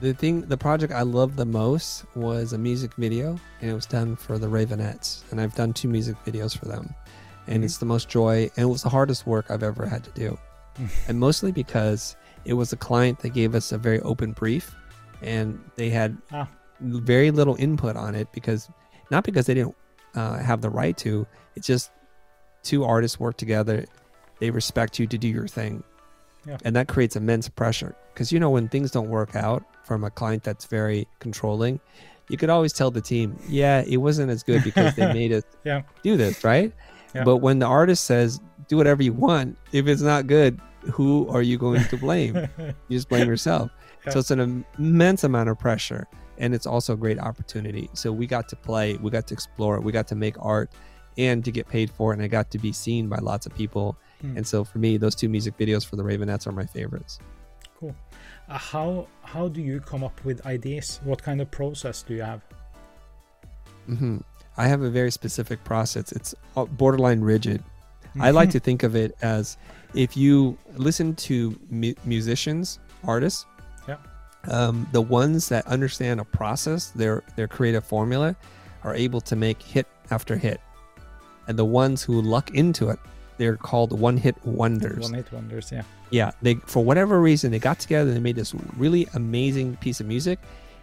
The 0.00 0.12
thing, 0.12 0.42
the 0.42 0.58
project 0.58 0.92
I 0.92 1.02
loved 1.02 1.36
the 1.36 1.46
most 1.46 2.04
was 2.14 2.52
a 2.52 2.58
music 2.58 2.94
video, 2.94 3.38
and 3.60 3.70
it 3.70 3.74
was 3.74 3.86
done 3.86 4.14
for 4.16 4.38
the 4.38 4.46
Raveonettes. 4.46 5.22
And 5.30 5.40
I've 5.40 5.54
done 5.54 5.72
two 5.72 5.88
music 5.88 6.16
videos 6.26 6.56
for 6.56 6.66
them, 6.66 6.94
and 7.46 7.62
Mhm. 7.62 7.64
it's 7.64 7.78
the 7.78 7.86
most 7.86 8.08
joy, 8.08 8.50
and 8.56 8.64
it 8.64 8.70
was 8.70 8.82
the 8.82 8.90
hardest 8.90 9.26
work 9.26 9.50
I've 9.50 9.62
ever 9.62 9.86
had 9.86 10.04
to 10.04 10.10
do, 10.10 10.38
and 11.08 11.18
mostly 11.18 11.50
because 11.50 12.14
it 12.44 12.52
was 12.52 12.72
a 12.72 12.76
client 12.76 13.20
that 13.20 13.30
gave 13.30 13.54
us 13.54 13.72
a 13.72 13.78
very 13.78 14.00
open 14.00 14.32
brief, 14.32 14.74
and 15.22 15.58
they 15.76 15.88
had 15.88 16.16
Ah. 16.30 16.46
very 16.80 17.30
little 17.30 17.56
input 17.58 17.96
on 17.96 18.14
it 18.14 18.28
because 18.32 18.68
not 19.10 19.24
because 19.24 19.46
they 19.46 19.54
didn't 19.54 19.74
uh, 20.14 20.38
have 20.38 20.60
the 20.62 20.70
right 20.70 20.96
to. 20.96 21.26
It's 21.56 21.66
just 21.66 21.90
two 22.62 22.84
artists 22.84 23.20
work 23.20 23.36
together. 23.36 23.84
They 24.40 24.50
respect 24.50 24.98
you 24.98 25.06
to 25.06 25.16
do 25.18 25.28
your 25.28 25.46
thing. 25.46 25.82
Yeah. 26.46 26.58
And 26.64 26.76
that 26.76 26.88
creates 26.88 27.16
immense 27.16 27.48
pressure 27.48 27.94
because 28.14 28.30
you 28.32 28.38
know 28.40 28.50
when 28.50 28.68
things 28.68 28.90
don't 28.90 29.08
work 29.08 29.34
out 29.34 29.64
from 29.84 30.04
a 30.04 30.10
client 30.10 30.42
that's 30.44 30.64
very 30.66 31.06
controlling, 31.18 31.80
you 32.28 32.36
could 32.36 32.50
always 32.50 32.72
tell 32.72 32.90
the 32.90 33.00
team, 33.00 33.36
"Yeah, 33.48 33.82
it 33.86 33.98
wasn't 33.98 34.30
as 34.30 34.42
good 34.42 34.62
because 34.64 34.94
they 34.94 35.12
made 35.20 35.32
us 35.32 35.44
Yeah. 35.64 35.82
do 36.02 36.16
this, 36.16 36.44
right?" 36.44 36.72
Yeah. 37.14 37.24
But 37.24 37.38
when 37.38 37.58
the 37.58 37.66
artist 37.66 38.04
says, 38.04 38.40
"Do 38.68 38.76
whatever 38.76 39.02
you 39.02 39.12
want," 39.12 39.56
if 39.72 39.86
it's 39.86 40.02
not 40.02 40.26
good, 40.26 40.60
who 40.92 41.28
are 41.28 41.42
you 41.42 41.58
going 41.58 41.84
to 41.84 41.96
blame? 41.96 42.36
you 42.88 42.96
just 42.98 43.08
blame 43.08 43.28
yourself. 43.28 43.70
Yeah. 44.04 44.12
So 44.12 44.18
it's 44.20 44.30
an 44.30 44.64
immense 44.78 45.24
amount 45.24 45.48
of 45.48 45.58
pressure, 45.58 46.06
and 46.38 46.54
it's 46.54 46.66
also 46.66 46.92
a 46.94 46.96
great 46.96 47.18
opportunity. 47.18 47.90
So 47.94 48.12
we 48.12 48.26
got 48.26 48.48
to 48.50 48.56
play, 48.56 48.94
we 48.96 49.10
got 49.10 49.26
to 49.28 49.34
explore, 49.34 49.80
we 49.80 49.90
got 49.92 50.06
to 50.08 50.14
make 50.14 50.36
art, 50.38 50.70
and 51.18 51.44
to 51.44 51.50
get 51.50 51.66
paid 51.68 51.90
for 51.90 52.12
it, 52.12 52.16
and 52.16 52.22
I 52.22 52.28
got 52.28 52.50
to 52.52 52.58
be 52.58 52.72
seen 52.72 53.08
by 53.08 53.18
lots 53.18 53.46
of 53.46 53.54
people. 53.54 53.96
Hmm. 54.20 54.36
And 54.38 54.46
so 54.46 54.64
for 54.64 54.78
me, 54.78 54.96
those 54.96 55.14
two 55.14 55.28
music 55.28 55.56
videos 55.58 55.84
for 55.86 55.96
the 55.96 56.02
Raveonettes 56.02 56.46
are 56.46 56.52
my 56.52 56.64
favorites. 56.66 57.18
Cool. 57.78 57.94
Uh, 58.48 58.56
how 58.58 59.08
how 59.22 59.48
do 59.48 59.60
you 59.60 59.80
come 59.80 60.02
up 60.04 60.24
with 60.24 60.44
ideas? 60.46 61.00
What 61.04 61.22
kind 61.22 61.40
of 61.40 61.50
process 61.50 62.02
do 62.02 62.14
you 62.14 62.22
have? 62.22 62.42
hmm 63.86 64.18
I 64.58 64.68
have 64.68 64.80
a 64.80 64.88
very 64.90 65.10
specific 65.10 65.62
process. 65.64 66.12
It's 66.12 66.34
uh, 66.56 66.64
borderline 66.64 67.20
rigid. 67.20 67.62
I 68.18 68.30
like 68.30 68.48
to 68.52 68.58
think 68.60 68.82
of 68.82 68.96
it 68.96 69.14
as 69.20 69.58
if 69.92 70.16
you 70.16 70.56
listen 70.78 71.14
to 71.28 71.54
mu- 71.68 71.92
musicians, 72.06 72.78
artists, 73.04 73.44
Yeah. 73.86 73.98
um, 74.48 74.88
the 74.92 75.02
ones 75.02 75.50
that 75.50 75.66
understand 75.66 76.20
a 76.20 76.24
process, 76.24 76.86
their 76.92 77.22
their 77.36 77.46
creative 77.46 77.84
formula, 77.84 78.34
are 78.84 78.94
able 78.94 79.20
to 79.20 79.36
make 79.36 79.60
hit 79.60 79.86
after 80.10 80.34
hit, 80.36 80.62
and 81.46 81.58
the 81.58 81.66
ones 81.66 82.02
who 82.02 82.22
luck 82.22 82.50
into 82.52 82.88
it, 82.88 82.98
they're 83.38 83.56
called 83.56 83.98
one 83.98 84.16
hit 84.16 84.36
wonders. 84.44 85.02
One 85.02 85.14
hit 85.14 85.32
wonders. 85.32 85.70
Yeah. 85.72 85.82
Yeah, 86.10 86.30
they 86.40 86.54
for 86.54 86.84
whatever 86.84 87.20
reason 87.20 87.50
they 87.50 87.58
got 87.58 87.80
together 87.80 88.08
and 88.08 88.16
they 88.16 88.20
made 88.20 88.36
this 88.36 88.54
really 88.76 89.08
amazing 89.14 89.76
piece 89.76 90.00
of 90.00 90.06
music, 90.06 90.38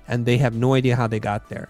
and 0.09 0.25
they 0.25 0.37
have 0.37 0.53
no 0.53 0.73
idea 0.73 0.97
how 0.97 1.07
they 1.07 1.19
got 1.19 1.47
there. 1.47 1.69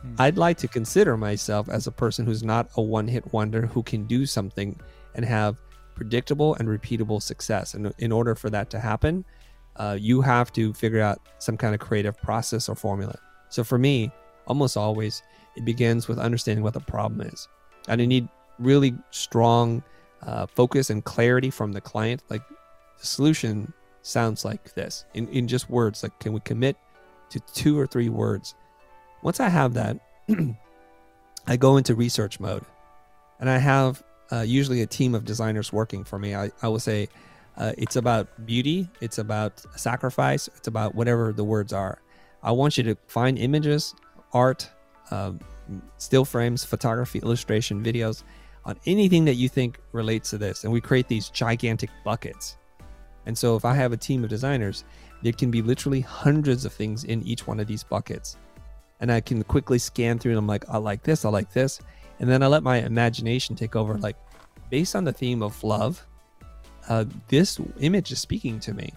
Hmm. 0.00 0.14
I'd 0.18 0.38
like 0.38 0.56
to 0.58 0.68
consider 0.68 1.16
myself 1.18 1.68
as 1.68 1.86
a 1.86 1.92
person 1.92 2.24
who's 2.24 2.42
not 2.42 2.70
a 2.76 2.82
one-hit 2.82 3.30
wonder 3.32 3.66
who 3.66 3.82
can 3.82 4.06
do 4.06 4.24
something 4.24 4.80
and 5.14 5.24
have 5.24 5.60
predictable 5.94 6.54
and 6.54 6.66
repeatable 6.66 7.20
success. 7.20 7.74
And 7.74 7.92
in 7.98 8.10
order 8.10 8.34
for 8.34 8.48
that 8.50 8.70
to 8.70 8.80
happen, 8.80 9.24
uh, 9.76 9.98
you 10.00 10.22
have 10.22 10.50
to 10.54 10.72
figure 10.72 11.02
out 11.02 11.20
some 11.38 11.58
kind 11.58 11.74
of 11.74 11.80
creative 11.80 12.16
process 12.16 12.70
or 12.70 12.74
formula. 12.74 13.16
So 13.50 13.64
for 13.64 13.78
me, 13.78 14.10
almost 14.46 14.78
always, 14.78 15.22
it 15.56 15.64
begins 15.66 16.08
with 16.08 16.18
understanding 16.18 16.64
what 16.64 16.72
the 16.72 16.80
problem 16.80 17.20
is, 17.20 17.48
and 17.86 18.00
I 18.00 18.06
need 18.06 18.28
really 18.58 18.94
strong 19.10 19.82
uh, 20.26 20.46
focus 20.46 20.90
and 20.90 21.04
clarity 21.04 21.50
from 21.50 21.72
the 21.72 21.80
client. 21.80 22.22
Like 22.28 22.42
the 22.98 23.06
solution 23.06 23.72
sounds 24.02 24.44
like 24.44 24.74
this 24.74 25.04
in, 25.14 25.28
in 25.28 25.48
just 25.48 25.68
words. 25.70 26.02
Like, 26.02 26.18
can 26.20 26.32
we 26.32 26.40
commit 26.40 26.76
to 27.30 27.40
two 27.54 27.78
or 27.78 27.86
three 27.86 28.08
words? 28.08 28.54
Once 29.22 29.40
I 29.40 29.48
have 29.48 29.74
that, 29.74 29.98
I 31.46 31.56
go 31.56 31.76
into 31.76 31.94
research 31.94 32.40
mode 32.40 32.64
and 33.40 33.48
I 33.48 33.58
have 33.58 34.02
uh, 34.32 34.40
usually 34.40 34.82
a 34.82 34.86
team 34.86 35.14
of 35.14 35.24
designers 35.24 35.72
working 35.72 36.04
for 36.04 36.18
me. 36.18 36.34
I, 36.34 36.50
I 36.62 36.68
will 36.68 36.80
say 36.80 37.08
uh, 37.56 37.72
it's 37.76 37.96
about 37.96 38.46
beauty, 38.46 38.88
it's 39.00 39.18
about 39.18 39.62
sacrifice, 39.76 40.48
it's 40.56 40.68
about 40.68 40.94
whatever 40.94 41.32
the 41.32 41.44
words 41.44 41.72
are. 41.72 42.00
I 42.42 42.52
want 42.52 42.76
you 42.76 42.84
to 42.84 42.96
find 43.06 43.38
images, 43.38 43.94
art, 44.32 44.68
um, 45.10 45.40
still 45.98 46.24
frames, 46.24 46.64
photography, 46.64 47.20
illustration, 47.20 47.82
videos 47.82 48.22
on 48.66 48.78
anything 48.86 49.24
that 49.26 49.34
you 49.34 49.48
think 49.48 49.78
relates 49.92 50.30
to 50.30 50.38
this. 50.38 50.64
And 50.64 50.72
we 50.72 50.80
create 50.80 51.08
these 51.08 51.28
gigantic 51.28 51.90
buckets. 52.04 52.56
And 53.26 53.36
so 53.36 53.56
if 53.56 53.64
I 53.64 53.74
have 53.74 53.92
a 53.92 53.96
team 53.96 54.24
of 54.24 54.30
designers, 54.30 54.84
there 55.22 55.32
can 55.32 55.50
be 55.50 55.62
literally 55.62 56.00
hundreds 56.00 56.64
of 56.64 56.72
things 56.72 57.04
in 57.04 57.22
each 57.22 57.46
one 57.46 57.60
of 57.60 57.66
these 57.66 57.82
buckets. 57.82 58.36
And 59.00 59.10
I 59.10 59.20
can 59.20 59.42
quickly 59.42 59.78
scan 59.78 60.18
through 60.18 60.32
and 60.32 60.38
I'm 60.38 60.46
like, 60.46 60.64
I 60.68 60.78
like 60.78 61.02
this, 61.02 61.24
I 61.24 61.30
like 61.30 61.52
this. 61.52 61.80
And 62.20 62.28
then 62.28 62.42
I 62.42 62.46
let 62.46 62.62
my 62.62 62.78
imagination 62.78 63.56
take 63.56 63.76
over. 63.76 63.98
Like, 63.98 64.16
based 64.70 64.94
on 64.94 65.04
the 65.04 65.12
theme 65.12 65.42
of 65.42 65.62
love, 65.64 66.06
uh, 66.88 67.04
this 67.28 67.58
image 67.80 68.12
is 68.12 68.20
speaking 68.20 68.60
to 68.60 68.74
me. 68.74 68.92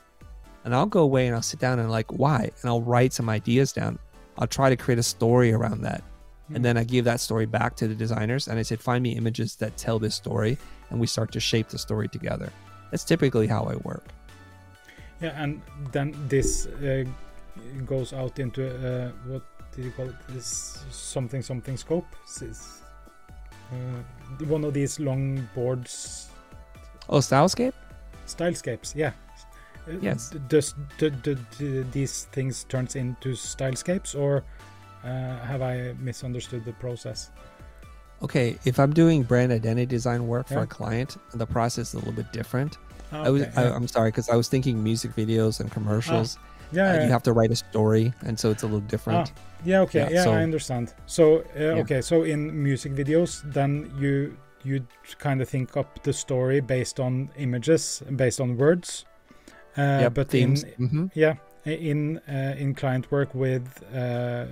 And 0.66 0.76
I'll 0.76 0.86
go 0.86 1.02
away 1.02 1.28
and 1.28 1.36
I'll 1.36 1.42
sit 1.42 1.60
down 1.60 1.80
and 1.80 1.90
like, 1.90 2.12
why? 2.12 2.52
And 2.62 2.66
I'll 2.70 2.82
write 2.82 3.14
some 3.14 3.30
ideas 3.30 3.72
down. 3.72 3.98
I'll 4.38 4.48
try 4.48 4.70
to 4.70 4.76
create 4.76 5.00
a 5.00 5.04
story 5.04 5.52
around 5.52 5.82
that. 5.82 6.04
And 6.54 6.64
then 6.64 6.78
I 6.78 6.84
give 6.86 7.04
that 7.06 7.20
story 7.20 7.46
back 7.46 7.76
to 7.78 7.88
the 7.88 7.96
designers 7.96 8.48
and 8.48 8.58
I 8.58 8.62
said, 8.62 8.80
find 8.80 9.04
me 9.04 9.12
images 9.18 9.56
that 9.58 9.76
tell 9.78 10.00
this 10.00 10.16
story. 10.16 10.58
And 10.90 11.00
we 11.00 11.08
start 11.08 11.32
to 11.34 11.40
shape 11.40 11.68
the 11.68 11.78
story 11.78 12.08
together. 12.08 12.52
That's 12.92 13.04
typically 13.04 13.48
how 13.48 13.64
I 13.64 13.76
work. 13.84 14.06
Yeah, 15.22 15.34
and 15.44 15.62
then 15.92 16.16
this 16.30 16.68
uh, 16.68 17.04
goes 17.86 18.14
out 18.14 18.40
into 18.40 18.62
uh, 18.70 19.12
what 19.26 19.44
do 19.76 19.82
you 19.82 19.92
call 19.92 20.08
it? 20.10 20.16
This 20.30 20.86
something 20.92 21.42
something 21.42 21.76
scope. 21.76 22.06
Is, 22.42 22.82
uh, 23.74 24.46
one 24.46 24.64
of 24.64 24.74
these 24.74 25.00
long 25.00 25.48
boards, 25.56 26.30
Oh, 27.10 27.18
Stylescape? 27.20 27.74
stylescapes. 28.28 28.96
Yeah, 28.96 29.12
Uh, 29.88 29.98
Yes. 30.02 30.30
Does 30.50 30.76
d- 30.98 31.10
d- 31.24 31.36
d- 31.58 31.84
these 31.92 32.26
things 32.32 32.64
turns 32.66 32.96
into 32.96 33.30
stylescapes, 33.36 34.16
or 34.16 34.44
uh, 35.08 35.46
have 35.46 35.62
I 35.62 35.94
misunderstood 36.00 36.66
the 36.66 36.74
process? 36.74 37.32
Okay, 38.22 38.58
if 38.66 38.80
I'm 38.80 38.94
doing 38.94 39.24
brand 39.24 39.52
identity 39.52 39.86
design 39.86 40.28
work 40.28 40.48
for 40.48 40.56
Yeah. 40.56 40.64
a 40.64 40.68
client, 40.68 41.18
the 41.34 41.46
process 41.46 41.90
is 41.90 41.94
a 41.94 41.98
little 42.00 42.14
bit 42.14 42.32
different. 42.34 42.78
Ah, 43.12 43.24
I 43.28 43.30
was, 43.30 43.42
okay, 43.44 43.52
I. 43.56 43.76
I'm 43.76 43.88
sorry, 43.88 44.10
because 44.10 44.30
I 44.30 44.36
was 44.36 44.48
thinking 44.50 44.84
music 44.84 45.12
videos 45.16 45.60
and 45.62 45.72
commercials. 45.72 46.38
yeah, 46.72 46.90
uh, 46.90 46.94
yeah. 46.94 47.04
You 47.06 47.12
have 47.12 47.24
to 47.24 47.32
write 47.34 47.52
a 47.52 47.56
story, 47.56 48.12
and 48.26 48.38
so 48.40 48.50
it's 48.52 48.64
a 48.64 48.66
little 48.66 48.88
different. 48.90 49.32
Yeah, 49.66 49.82
okay, 49.86 50.00
Yeah, 50.00 50.10
yeah, 50.10 50.24
so- 50.24 50.34
I 50.34 50.44
understand. 50.44 50.94
So, 51.06 51.24
uh, 51.56 51.82
okay, 51.84 52.02
so 52.02 52.24
in 52.24 52.40
music 52.64 52.94
videos, 52.96 53.42
then 53.54 53.92
you 54.00 54.36
you 54.64 54.82
kind 55.20 55.42
of 55.42 55.48
think 55.50 55.78
up 55.78 56.04
the 56.04 56.12
story 56.12 56.60
based 56.62 57.00
on 57.00 57.30
images, 57.38 58.04
based 58.16 58.42
on 58.42 58.58
words. 58.58 59.06
Uh, 59.78 60.00
yep, 60.02 60.14
but 60.16 60.28
themes. 60.30 60.64
in 60.64 60.88
hmm 60.90 61.06
yeah, 61.14 61.36
in 61.66 62.20
uh, 62.28 62.56
in 62.64 62.74
client 62.76 63.06
work 63.12 63.34
with 63.36 63.64
uh, 63.96 64.46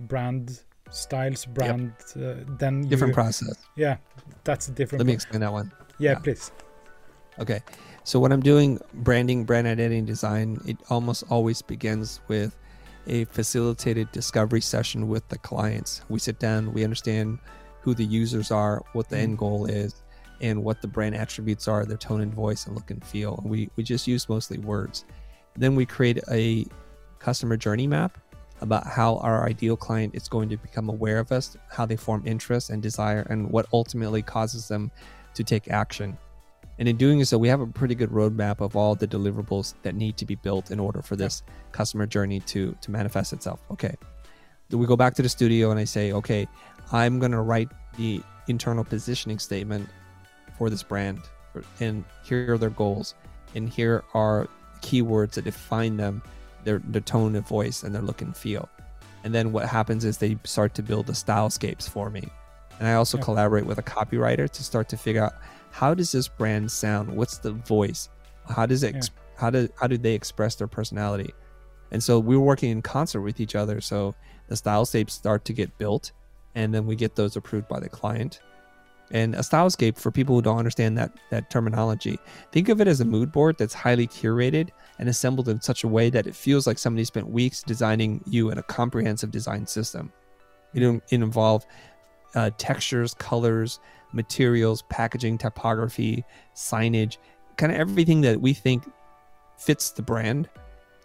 brand 0.00 0.60
styles, 0.90 1.44
brand, 1.44 1.92
uh, 2.16 2.34
then 2.58 2.84
you, 2.84 2.88
Different 2.88 3.14
process. 3.14 3.56
yeah, 3.76 3.96
that's 4.44 4.68
a 4.68 4.70
different. 4.72 5.00
Let 5.00 5.06
me 5.06 5.12
explain 5.12 5.40
that 5.40 5.52
one. 5.52 5.72
yeah, 5.98 6.12
yeah. 6.12 6.18
please. 6.18 6.52
Okay. 7.38 7.60
So 8.04 8.20
when 8.20 8.30
I'm 8.30 8.40
doing 8.40 8.80
branding, 8.94 9.44
brand 9.44 9.66
identity 9.66 9.98
and 9.98 10.06
design, 10.06 10.60
it 10.64 10.76
almost 10.90 11.24
always 11.28 11.60
begins 11.60 12.20
with 12.28 12.56
a 13.08 13.24
facilitated 13.26 14.10
discovery 14.12 14.60
session 14.60 15.08
with 15.08 15.28
the 15.28 15.38
clients. 15.38 16.02
We 16.08 16.20
sit 16.20 16.38
down, 16.38 16.72
we 16.72 16.84
understand 16.84 17.40
who 17.80 17.94
the 17.94 18.04
users 18.04 18.50
are, 18.50 18.82
what 18.92 19.08
the 19.08 19.18
end 19.18 19.38
goal 19.38 19.66
is, 19.66 20.02
and 20.40 20.62
what 20.62 20.82
the 20.82 20.88
brand 20.88 21.16
attributes 21.16 21.66
are, 21.66 21.84
their 21.84 21.96
tone 21.96 22.20
and 22.20 22.32
voice 22.32 22.66
and 22.66 22.74
look 22.74 22.90
and 22.90 23.04
feel. 23.04 23.38
And 23.42 23.50
we, 23.50 23.70
we 23.76 23.82
just 23.82 24.06
use 24.06 24.28
mostly 24.28 24.58
words. 24.58 25.04
Then 25.56 25.74
we 25.74 25.86
create 25.86 26.20
a 26.30 26.64
customer 27.18 27.56
journey 27.56 27.86
map 27.86 28.18
about 28.60 28.86
how 28.86 29.16
our 29.18 29.46
ideal 29.46 29.76
client 29.76 30.14
is 30.14 30.28
going 30.28 30.48
to 30.48 30.56
become 30.56 30.88
aware 30.88 31.18
of 31.18 31.32
us, 31.32 31.56
how 31.70 31.86
they 31.86 31.96
form 31.96 32.22
interest 32.26 32.70
and 32.70 32.82
desire, 32.82 33.26
and 33.28 33.50
what 33.50 33.66
ultimately 33.72 34.22
causes 34.22 34.68
them 34.68 34.90
to 35.34 35.44
take 35.44 35.68
action. 35.68 36.16
And 36.78 36.88
in 36.88 36.96
doing 36.96 37.24
so, 37.24 37.38
we 37.38 37.48
have 37.48 37.60
a 37.60 37.66
pretty 37.66 37.94
good 37.94 38.10
roadmap 38.10 38.60
of 38.60 38.76
all 38.76 38.94
the 38.94 39.06
deliverables 39.06 39.74
that 39.82 39.94
need 39.94 40.16
to 40.18 40.26
be 40.26 40.34
built 40.34 40.70
in 40.70 40.78
order 40.78 41.00
for 41.00 41.16
this 41.16 41.42
customer 41.72 42.06
journey 42.06 42.40
to 42.40 42.76
to 42.82 42.90
manifest 42.90 43.32
itself. 43.32 43.60
Okay. 43.70 43.94
Then 44.68 44.80
we 44.80 44.86
go 44.86 44.96
back 44.96 45.14
to 45.14 45.22
the 45.22 45.28
studio 45.28 45.70
and 45.70 45.80
I 45.80 45.84
say, 45.84 46.12
okay, 46.12 46.46
I'm 46.92 47.18
gonna 47.18 47.42
write 47.42 47.70
the 47.96 48.20
internal 48.48 48.84
positioning 48.84 49.38
statement 49.38 49.88
for 50.58 50.68
this 50.70 50.82
brand, 50.82 51.20
and 51.80 52.04
here 52.24 52.54
are 52.54 52.58
their 52.58 52.70
goals, 52.70 53.14
and 53.54 53.68
here 53.68 54.04
are 54.12 54.48
keywords 54.82 55.32
that 55.32 55.44
define 55.44 55.96
them, 55.96 56.22
their 56.66 56.80
their 56.80 57.00
tone 57.00 57.34
of 57.36 57.48
voice 57.48 57.82
and 57.82 57.94
their 57.94 58.02
look 58.02 58.20
and 58.20 58.36
feel. 58.36 58.68
And 59.24 59.34
then 59.34 59.52
what 59.52 59.66
happens 59.66 60.04
is 60.04 60.18
they 60.18 60.36
start 60.44 60.74
to 60.74 60.82
build 60.82 61.06
the 61.06 61.12
stylescapes 61.14 61.88
for 61.88 62.10
me. 62.10 62.28
And 62.78 62.86
I 62.86 62.94
also 62.94 63.16
Yeah. 63.16 63.24
collaborate 63.24 63.64
with 63.64 63.78
a 63.78 63.82
copywriter 63.82 64.48
to 64.50 64.62
start 64.62 64.88
to 64.90 64.96
figure 64.98 65.22
out 65.24 65.34
how 65.70 65.94
does 65.94 66.12
this 66.12 66.28
brand 66.28 66.70
sound? 66.70 67.10
What's 67.16 67.38
the 67.38 67.52
voice? 67.52 68.08
How 68.48 68.66
does 68.66 68.82
it? 68.82 68.94
Ex- 68.96 69.10
How 69.36 69.50
do 69.50 69.68
how 69.80 69.86
do 69.86 69.98
they 69.98 70.14
express 70.14 70.54
their 70.54 70.66
personality? 70.66 71.32
And 71.92 72.02
so 72.02 72.18
we're 72.18 72.40
working 72.40 72.70
in 72.70 72.82
concert 72.82 73.20
with 73.20 73.38
each 73.40 73.54
other. 73.54 73.80
So 73.80 74.14
the 74.48 74.54
stylescapes 74.54 75.10
start 75.10 75.44
to 75.46 75.52
get 75.52 75.76
built, 75.78 76.12
and 76.54 76.72
then 76.74 76.86
we 76.86 76.96
get 76.96 77.14
those 77.16 77.36
approved 77.36 77.68
by 77.68 77.78
the 77.80 77.88
client. 77.88 78.40
And 79.12 79.34
a 79.36 79.38
stylescape, 79.38 79.98
for 79.98 80.10
people 80.10 80.34
who 80.34 80.42
don't 80.42 80.58
understand 80.58 80.98
that 80.98 81.12
that 81.30 81.48
terminology, 81.48 82.18
think 82.50 82.68
of 82.68 82.80
it 82.80 82.88
as 82.88 83.00
a 83.00 83.04
mood 83.04 83.30
board 83.30 83.56
that's 83.56 83.74
highly 83.74 84.08
curated 84.08 84.70
and 84.98 85.08
assembled 85.08 85.48
in 85.48 85.60
such 85.60 85.84
a 85.84 85.88
way 85.88 86.10
that 86.10 86.26
it 86.26 86.34
feels 86.34 86.66
like 86.66 86.78
somebody 86.78 87.04
spent 87.04 87.28
weeks 87.28 87.62
designing 87.62 88.22
you 88.26 88.50
in 88.50 88.58
a 88.58 88.62
comprehensive 88.64 89.30
design 89.30 89.66
system. 89.66 90.12
It, 90.74 90.82
it 90.82 91.02
involve 91.10 91.64
uh, 92.34 92.50
textures, 92.58 93.14
colors, 93.14 93.78
materials, 94.12 94.82
packaging, 94.90 95.38
typography, 95.38 96.24
signage, 96.54 97.18
kind 97.56 97.70
of 97.72 97.78
everything 97.78 98.22
that 98.22 98.40
we 98.40 98.54
think 98.54 98.84
fits 99.58 99.90
the 99.90 100.02
brand. 100.02 100.48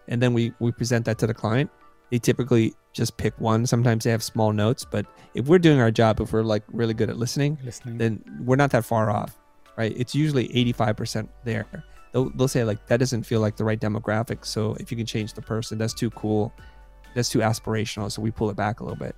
And 0.08 0.22
then 0.22 0.34
we, 0.34 0.54
we 0.60 0.72
present 0.72 1.06
that 1.06 1.20
to 1.20 1.28
the 1.28 1.34
client. 1.34 1.70
They 2.10 2.20
typically 2.20 2.74
just 2.94 3.18
pick 3.18 3.40
one. 3.40 3.66
Sometimes 3.66 4.04
they 4.04 4.12
have 4.12 4.24
small 4.24 4.52
notes, 4.52 4.86
but 4.86 5.06
if 5.34 5.48
we're 5.48 5.60
doing 5.60 5.80
our 5.80 5.92
job, 5.92 6.20
if 6.20 6.34
we're 6.34 6.44
like 6.44 6.64
really 6.72 6.94
good 6.94 7.10
at 7.10 7.18
listening, 7.18 7.58
Listening. 7.64 7.98
then 7.98 8.24
we're 8.44 8.58
not 8.58 8.72
that 8.72 8.86
far 8.86 9.10
off, 9.10 9.38
right? 9.78 9.94
It's 9.96 10.14
usually 10.14 10.50
85% 10.50 11.30
there. 11.44 11.66
They'll, 12.12 12.30
they'll 12.32 12.50
say, 12.50 12.66
like, 12.66 12.86
that 12.88 12.98
doesn't 12.98 13.24
feel 13.24 13.40
like 13.40 13.56
the 13.56 13.64
right 13.64 13.80
demographic. 13.80 14.46
So 14.46 14.76
if 14.82 14.92
you 14.92 14.98
can 14.98 15.06
change 15.06 15.34
the 15.34 15.42
person, 15.42 15.78
that's 15.78 15.94
too 15.94 16.10
cool. 16.10 16.54
That's 17.16 17.30
too 17.30 17.40
aspirational. 17.40 18.12
So 18.12 18.22
we 18.22 18.32
pull 18.32 18.50
it 18.50 18.58
back 18.58 18.82
a 18.82 18.84
little 18.84 18.98
bit. 19.00 19.16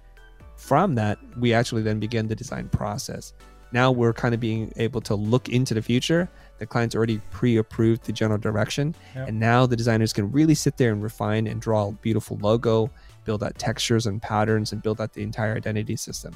From 0.55 0.93
that, 0.95 1.17
we 1.37 1.53
actually 1.53 1.81
then 1.81 1.99
begin 1.99 2.27
the 2.27 2.35
design 2.35 2.69
process. 2.69 3.33
Now 3.71 3.91
we're 3.91 4.13
kind 4.13 4.35
of 4.35 4.39
being 4.39 4.71
able 4.77 5.01
to 5.01 5.15
look 5.15 5.49
into 5.49 5.73
the 5.73 5.81
future. 5.81 6.29
The 6.59 6.67
client's 6.67 6.95
already 6.95 7.19
pre 7.31 7.57
approved 7.57 8.05
the 8.05 8.11
general 8.11 8.37
direction. 8.39 8.93
Yeah. 9.15 9.25
And 9.25 9.39
now 9.39 9.65
the 9.65 9.75
designers 9.75 10.13
can 10.13 10.31
really 10.31 10.53
sit 10.53 10.77
there 10.77 10.91
and 10.91 11.01
refine 11.01 11.47
and 11.47 11.59
draw 11.59 11.87
a 11.87 11.91
beautiful 11.91 12.37
logo, 12.37 12.91
build 13.25 13.43
out 13.43 13.57
textures 13.57 14.05
and 14.07 14.21
patterns, 14.21 14.71
and 14.73 14.81
build 14.81 14.99
out 15.01 15.13
the 15.13 15.23
entire 15.23 15.55
identity 15.55 15.95
system. 15.95 16.33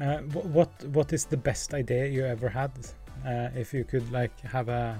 Uh, 0.00 0.18
what 0.56 0.70
what 0.92 1.12
is 1.12 1.24
the 1.24 1.36
best 1.36 1.72
idea 1.74 2.06
you 2.06 2.24
ever 2.24 2.48
had? 2.48 2.70
Uh, 3.26 3.48
if 3.56 3.72
you 3.72 3.82
could 3.84 4.10
like 4.12 4.38
have 4.40 4.68
a 4.68 4.98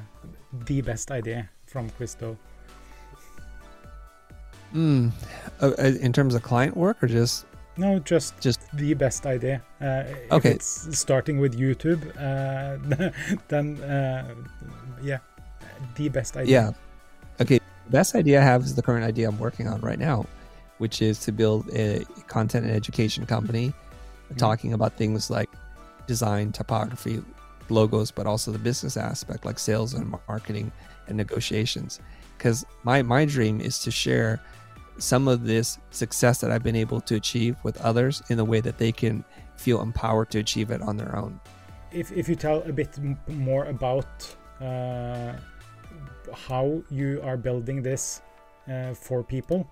the 0.67 0.81
best 0.81 1.11
idea 1.11 1.49
from 1.67 1.91
Chris 1.91 2.15
Do. 2.15 2.37
Mm. 4.75 5.13
Uh, 5.63 5.73
in 6.01 6.13
terms 6.13 6.35
of 6.35 6.43
client 6.43 6.77
work 6.77 7.03
or 7.03 7.07
just 7.07 7.47
No, 7.79 7.99
just 7.99 8.41
Just- 8.41 8.61
the 8.77 8.95
best 8.95 9.27
idea. 9.27 9.61
Uh, 9.81 10.05
Okay. 10.33 10.53
it's 10.53 10.99
starting 10.99 11.39
with 11.41 11.55
YouTube, 11.59 12.01
uh, 12.17 12.79
then 13.49 13.77
uh, 13.83 14.35
yeah, 15.03 15.19
the 15.97 16.09
best 16.09 16.37
idea. 16.37 16.53
Yeah. 16.53 16.73
Best 17.97 18.15
idea 18.15 18.43
I 18.43 18.45
have 18.45 18.63
is 18.63 18.75
the 18.75 18.83
current 18.83 19.07
idea 19.07 19.27
I'm 19.27 19.39
working 19.39 19.69
on 19.69 19.81
right 19.81 19.99
now, 19.99 20.27
which 20.77 21.01
is 21.01 21.19
to 21.21 21.33
build 21.33 21.71
a 21.73 22.05
content 22.27 22.67
and 22.67 22.75
education 22.75 23.25
company 23.25 23.73
talking 24.37 24.75
about 24.75 24.99
things 24.99 25.31
like 25.31 25.49
design, 26.07 26.53
typography, 26.53 27.23
logos, 27.71 28.11
but 28.11 28.27
also 28.27 28.53
the 28.53 28.59
business 28.59 28.99
aspect 28.99 29.47
like 29.47 29.59
sales 29.59 29.95
and 29.95 30.15
marketing 30.29 30.71
and 31.09 31.17
negotiations. 31.17 32.01
Because 32.37 32.67
my, 32.85 33.01
my 33.01 33.25
dream 33.25 33.63
is 33.63 33.79
to 33.79 33.91
share 33.91 34.43
some 34.99 35.27
of 35.27 35.45
this 35.45 35.79
success 35.91 36.43
that 36.43 36.51
I've 36.51 36.63
been 36.63 36.77
able 36.77 37.01
to 37.01 37.15
achieve 37.15 37.57
with 37.63 37.81
others 37.81 38.23
in 38.29 38.39
a 38.39 38.45
way 38.45 38.61
that 38.61 38.77
they 38.77 38.93
can 38.93 39.25
feel 39.57 39.81
empowered 39.81 40.31
to 40.33 40.39
achieve 40.39 40.71
it 40.71 40.83
on 40.83 40.99
their 40.99 41.17
own. 41.17 41.41
If 41.93 42.13
if 42.13 42.29
you 42.29 42.37
tell 42.37 42.63
a 42.65 42.73
bit 42.73 42.91
more 43.27 43.65
about 43.65 44.37
uh, 44.61 45.33
how 46.35 46.83
you 46.91 47.21
are 47.23 47.37
building 47.37 47.83
this 47.83 48.23
uh, 48.69 48.95
for 48.95 49.23
people. 49.23 49.69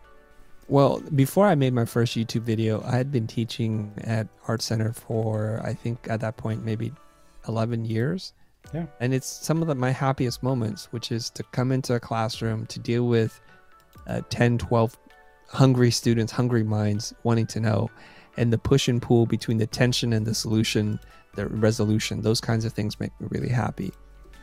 Well, 0.68 1.00
before 1.14 1.46
I 1.46 1.54
made 1.54 1.74
my 1.74 1.84
first 1.84 2.16
YouTube 2.16 2.42
video, 2.42 2.82
I 2.84 2.96
had 2.96 3.12
been 3.12 3.26
teaching 3.26 3.92
at 3.98 4.28
Art 4.48 4.62
Center 4.62 4.92
for 4.92 5.60
I 5.62 5.74
think 5.74 6.06
at 6.08 6.20
that 6.20 6.36
point 6.36 6.64
maybe 6.64 6.92
11 7.48 7.84
years. 7.84 8.32
Yeah. 8.72 8.86
And 9.00 9.12
it's 9.12 9.26
some 9.26 9.60
of 9.60 9.68
the, 9.68 9.74
my 9.74 9.90
happiest 9.90 10.42
moments, 10.42 10.88
which 10.90 11.12
is 11.12 11.28
to 11.30 11.42
come 11.52 11.70
into 11.70 11.94
a 11.94 12.00
classroom 12.00 12.66
to 12.66 12.78
deal 12.78 13.06
with 13.06 13.40
uh, 14.06 14.22
10, 14.30 14.58
12 14.58 14.96
hungry 15.48 15.90
students, 15.90 16.32
hungry 16.32 16.62
minds 16.62 17.14
wanting 17.22 17.46
to 17.48 17.60
know, 17.60 17.90
and 18.36 18.52
the 18.52 18.58
push 18.58 18.88
and 18.88 19.02
pull 19.02 19.26
between 19.26 19.58
the 19.58 19.66
tension 19.66 20.12
and 20.12 20.26
the 20.26 20.34
solution, 20.34 20.98
the 21.34 21.46
resolution, 21.46 22.22
those 22.22 22.40
kinds 22.40 22.64
of 22.64 22.72
things 22.72 22.98
make 22.98 23.12
me 23.20 23.28
really 23.30 23.50
happy. 23.50 23.92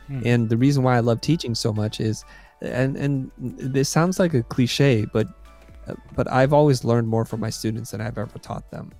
Hmm. 0.06 0.20
And 0.24 0.48
the 0.48 0.56
reason 0.56 0.82
why 0.82 0.96
I 0.96 1.00
love 1.00 1.20
teaching 1.20 1.54
so 1.54 1.72
much 1.72 2.00
is, 2.00 2.24
and 2.60 2.96
and 2.96 3.30
this 3.38 3.88
sounds 3.88 4.18
like 4.18 4.34
a 4.34 4.42
cliche, 4.42 5.06
but 5.12 5.28
but 6.14 6.30
I've 6.30 6.52
always 6.52 6.84
learned 6.84 7.08
more 7.08 7.24
from 7.24 7.40
my 7.40 7.50
students 7.50 7.90
than 7.90 8.00
I've 8.00 8.18
ever 8.18 8.38
taught 8.38 8.70
them. 8.70 8.92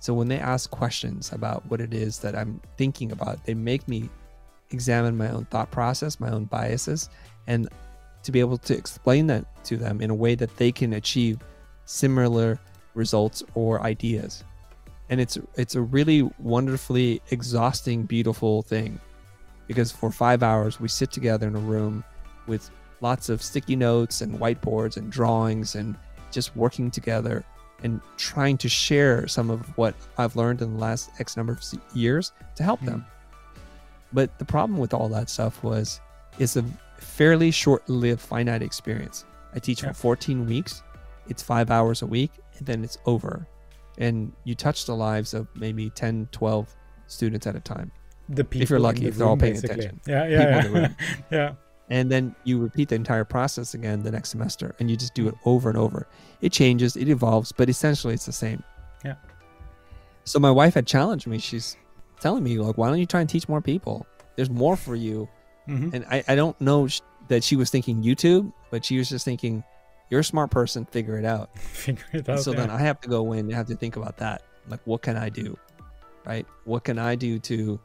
So 0.00 0.14
when 0.14 0.28
they 0.28 0.38
ask 0.38 0.70
questions 0.70 1.32
about 1.32 1.66
what 1.66 1.80
it 1.80 1.92
is 1.92 2.20
that 2.20 2.36
I'm 2.36 2.60
thinking 2.76 3.12
about, 3.12 3.44
they 3.44 3.54
make 3.54 3.88
me 3.88 4.08
examine 4.70 5.16
my 5.16 5.30
own 5.30 5.44
thought 5.46 5.70
process, 5.70 6.20
my 6.20 6.30
own 6.30 6.44
biases, 6.44 7.10
and 7.46 7.68
to 8.22 8.32
be 8.32 8.40
able 8.40 8.58
to 8.58 8.76
explain 8.76 9.26
that 9.26 9.44
to 9.64 9.76
them 9.76 10.00
in 10.00 10.10
a 10.10 10.14
way 10.14 10.34
that 10.34 10.56
they 10.56 10.70
can 10.70 10.92
achieve 10.94 11.38
similar 11.84 12.58
results 12.94 13.42
or 13.54 13.82
ideas. 13.82 14.44
And 15.10 15.20
it's 15.20 15.38
it's 15.56 15.74
a 15.74 15.80
really 15.80 16.30
wonderfully 16.38 17.22
exhausting, 17.30 18.04
beautiful 18.04 18.62
thing. 18.62 19.00
Because 19.68 19.92
for 19.92 20.10
five 20.10 20.42
hours 20.42 20.80
we 20.80 20.88
sit 20.88 21.12
together 21.12 21.46
in 21.46 21.54
a 21.54 21.60
room 21.60 22.02
with 22.48 22.70
lots 23.00 23.28
of 23.28 23.40
sticky 23.42 23.76
notes 23.76 24.22
and 24.22 24.36
whiteboards 24.40 24.96
and 24.96 25.12
drawings 25.12 25.76
and 25.76 25.94
just 26.32 26.56
working 26.56 26.90
together 26.90 27.44
and 27.84 28.00
trying 28.16 28.58
to 28.58 28.68
share 28.68 29.28
some 29.28 29.50
of 29.50 29.60
what 29.78 29.94
I've 30.16 30.34
learned 30.34 30.62
in 30.62 30.72
the 30.74 30.80
last 30.80 31.10
X 31.20 31.36
number 31.36 31.52
of 31.52 31.62
years 31.94 32.32
to 32.56 32.64
help 32.64 32.80
them. 32.80 33.02
Hmm. 33.02 33.60
But 34.12 34.36
the 34.38 34.44
problem 34.44 34.78
with 34.80 34.92
all 34.94 35.08
that 35.10 35.30
stuff 35.30 35.62
was 35.62 36.00
it's 36.40 36.56
a 36.56 36.64
fairly 36.98 37.50
short-lived 37.52 38.20
finite 38.20 38.62
experience. 38.62 39.24
I 39.54 39.60
teach 39.60 39.82
Yeah. 39.82 39.90
for 39.90 39.94
14 39.94 40.46
weeks. 40.46 40.82
It's 41.28 41.42
five 41.42 41.70
hours 41.70 42.02
a 42.02 42.06
week, 42.06 42.32
and 42.56 42.66
then 42.66 42.82
it's 42.82 42.98
over. 43.06 43.46
And 43.98 44.32
you 44.44 44.54
touch 44.54 44.86
the 44.86 44.96
lives 44.96 45.34
of 45.34 45.46
maybe 45.54 45.90
10, 45.90 46.28
12 46.32 46.74
students 47.06 47.46
at 47.46 47.54
a 47.54 47.60
time. 47.60 47.92
The 48.28 48.44
people 48.44 48.76
in 48.76 48.82
lucky, 48.82 49.00
the 49.02 49.08
if 49.08 49.16
they're 49.16 49.26
all 49.26 49.36
paying 49.36 49.54
basically. 49.54 49.86
attention. 49.86 50.00
Yeah, 50.06 50.26
yeah, 50.28 50.66
yeah. 50.72 50.88
yeah. 51.30 51.52
and 51.90 52.10
then 52.12 52.34
you 52.44 52.58
repeat 52.58 52.90
the 52.90 52.94
entire 52.94 53.24
process 53.24 53.72
again 53.74 54.02
the 54.02 54.10
next 54.10 54.28
semester 54.28 54.74
and 54.78 54.90
you 54.90 54.96
just 54.96 55.14
do 55.14 55.26
it 55.28 55.34
over 55.46 55.70
and 55.70 55.78
over 55.78 56.06
it 56.42 56.52
changes 56.52 56.96
it 56.96 57.08
evolves 57.08 57.50
but 57.52 57.70
essentially 57.70 58.12
it's 58.12 58.26
the 58.26 58.32
same 58.32 58.62
Yeah. 59.04 59.14
so 60.24 60.38
my 60.38 60.50
wife 60.50 60.74
had 60.74 60.86
challenged 60.86 61.26
me 61.26 61.38
she's 61.38 61.76
telling 62.20 62.44
me 62.44 62.58
like 62.58 62.76
why 62.76 62.88
don't 62.88 62.98
you 62.98 63.06
try 63.06 63.20
and 63.20 63.28
teach 63.30 63.48
more 63.48 63.62
people 63.62 64.06
there's 64.36 64.50
more 64.50 64.76
for 64.76 64.94
you 64.96 65.26
Mhm. 65.66 65.94
and 65.94 66.04
i, 66.10 66.22
I 66.28 66.34
don't 66.34 66.60
know 66.60 66.88
sh- 66.88 67.00
that 67.28 67.42
she 67.42 67.56
was 67.56 67.70
thinking 67.70 68.02
youtube 68.02 68.52
but 68.70 68.84
she 68.84 68.98
was 68.98 69.08
just 69.08 69.24
thinking 69.24 69.64
you're 70.10 70.20
a 70.20 70.24
smart 70.24 70.50
person 70.50 70.84
figure 70.84 71.16
it 71.18 71.24
out 71.24 71.56
Figure 71.58 72.04
it 72.12 72.28
out. 72.28 72.40
so 72.40 72.50
yeah. 72.52 72.58
then 72.60 72.70
I 72.70 72.78
have 72.80 73.00
to 73.02 73.08
go 73.08 73.32
in 73.32 73.40
and 73.40 73.52
have 73.54 73.66
to 73.68 73.76
think 73.76 73.96
about 73.96 74.16
that. 74.18 74.42
Like, 74.68 74.80
what 74.84 75.00
can 75.02 75.16
I 75.18 75.28
do? 75.28 75.56
Right? 76.26 76.46
What 76.64 76.84
can 76.84 76.98
I 76.98 77.14
do 77.14 77.38
to 77.40 77.78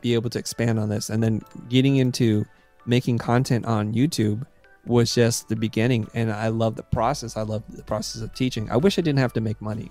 be 0.00 0.14
able 0.14 0.30
to 0.30 0.38
expand 0.38 0.78
on 0.78 0.88
this? 0.88 1.10
And 1.10 1.22
then 1.22 1.42
getting 1.68 1.96
into 1.96 2.44
making 2.86 3.18
content 3.18 3.64
on 3.66 3.92
YouTube 3.92 4.46
was 4.86 5.14
just 5.14 5.48
the 5.48 5.56
beginning. 5.56 6.08
And 6.14 6.32
I 6.32 6.48
love 6.48 6.76
the 6.76 6.82
process. 6.82 7.36
I 7.36 7.42
love 7.42 7.62
the 7.68 7.82
process 7.82 8.22
of 8.22 8.32
teaching. 8.34 8.70
I 8.70 8.76
wish 8.76 8.98
I 8.98 9.02
didn't 9.02 9.18
have 9.18 9.32
to 9.34 9.40
make 9.40 9.60
money. 9.60 9.90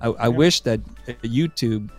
I, 0.00 0.08
I 0.08 0.22
Yeah. 0.24 0.28
wish 0.28 0.60
that 0.62 0.80
uh, 1.08 1.12
YouTube 1.22 1.90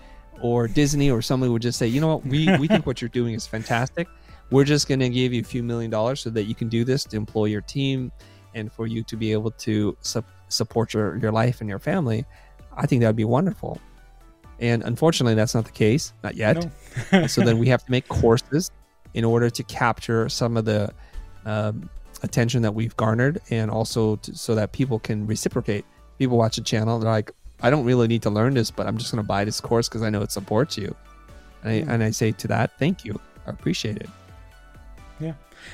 or 0.42 0.68
Disney 0.68 1.10
or 1.12 1.22
somebody 1.22 1.52
would 1.52 1.62
just 1.62 1.80
say, 1.80 1.88
you 1.88 2.00
know 2.00 2.08
what, 2.16 2.26
we, 2.26 2.48
we 2.58 2.68
think 2.68 2.86
what 2.86 3.02
you're 3.02 3.10
doing 3.10 3.34
is 3.34 3.46
fantastic. 3.48 4.08
We're 4.52 4.64
just 4.64 4.88
going 4.88 5.00
to 5.02 5.10
give 5.10 5.34
you 5.34 5.42
a 5.42 5.44
few 5.44 5.64
million 5.64 5.92
dollars 5.92 6.22
so 6.22 6.30
that 6.30 6.44
you 6.44 6.56
can 6.56 6.70
do 6.70 6.84
this 6.84 7.04
to 7.06 7.18
employ 7.18 7.46
your 7.46 7.62
team 7.62 8.12
and 8.56 8.72
for 8.72 8.88
you 8.88 9.04
to 9.04 9.18
be 9.18 9.32
able 9.32 9.52
to 9.52 9.98
sup- 10.02 10.26
support 10.48 10.94
your, 10.94 11.18
your 11.18 11.32
life 11.32 11.62
and 11.62 11.70
your 11.70 11.78
family. 11.80 12.26
I 12.76 12.86
think 12.86 13.02
that 13.02 13.08
would 13.08 13.16
be 13.16 13.26
wonderful. 13.26 13.80
And 14.62 14.84
unfortunately, 14.84 15.36
that's 15.36 15.56
not 15.56 15.66
the 15.66 15.72
case, 15.72 16.14
not 16.24 16.36
yet. 16.36 16.58
No. 17.12 17.28
So 17.28 17.42
then 17.42 17.60
we 17.60 17.68
have 17.70 17.84
to 17.86 17.92
make 17.92 18.08
courses 18.08 18.72
in 19.14 19.24
order 19.24 19.50
to 19.50 19.64
capture 19.64 20.28
some 20.30 20.58
of 20.58 20.66
the 20.66 20.92
um, 21.46 21.90
attention 22.24 22.62
that 22.64 22.74
we've 22.74 22.96
garnered 22.98 23.40
and 23.50 23.72
also 23.72 24.18
to, 24.18 24.36
so 24.36 24.56
that 24.56 24.72
people 24.74 25.00
can 25.00 25.26
reciprocate. 25.26 25.86
People 26.18 26.38
watch 26.38 26.58
a 26.58 26.62
channel, 26.62 27.00
they're 27.00 27.10
like, 27.10 27.32
I 27.62 27.70
don't 27.70 27.86
really 27.86 28.08
need 28.08 28.22
to 28.24 28.30
learn 28.30 28.54
this, 28.54 28.72
but 28.72 28.88
I'm 28.88 28.98
just 28.98 29.12
going 29.12 29.24
to 29.24 29.28
buy 29.28 29.46
this 29.46 29.62
course 29.62 29.88
because 29.88 30.02
I 30.02 30.10
know 30.10 30.22
it 30.22 30.32
supports 30.32 30.78
you. 30.78 30.94
And 31.64 31.72
I, 31.72 31.94
and 31.94 32.04
I 32.04 32.12
say 32.12 32.32
to 32.34 32.48
that, 32.50 32.78
thank 32.80 33.04
you. 33.06 33.20
I 33.48 33.52
appreciate 33.52 33.98
it. 33.98 34.10
Yeah. 35.20 35.34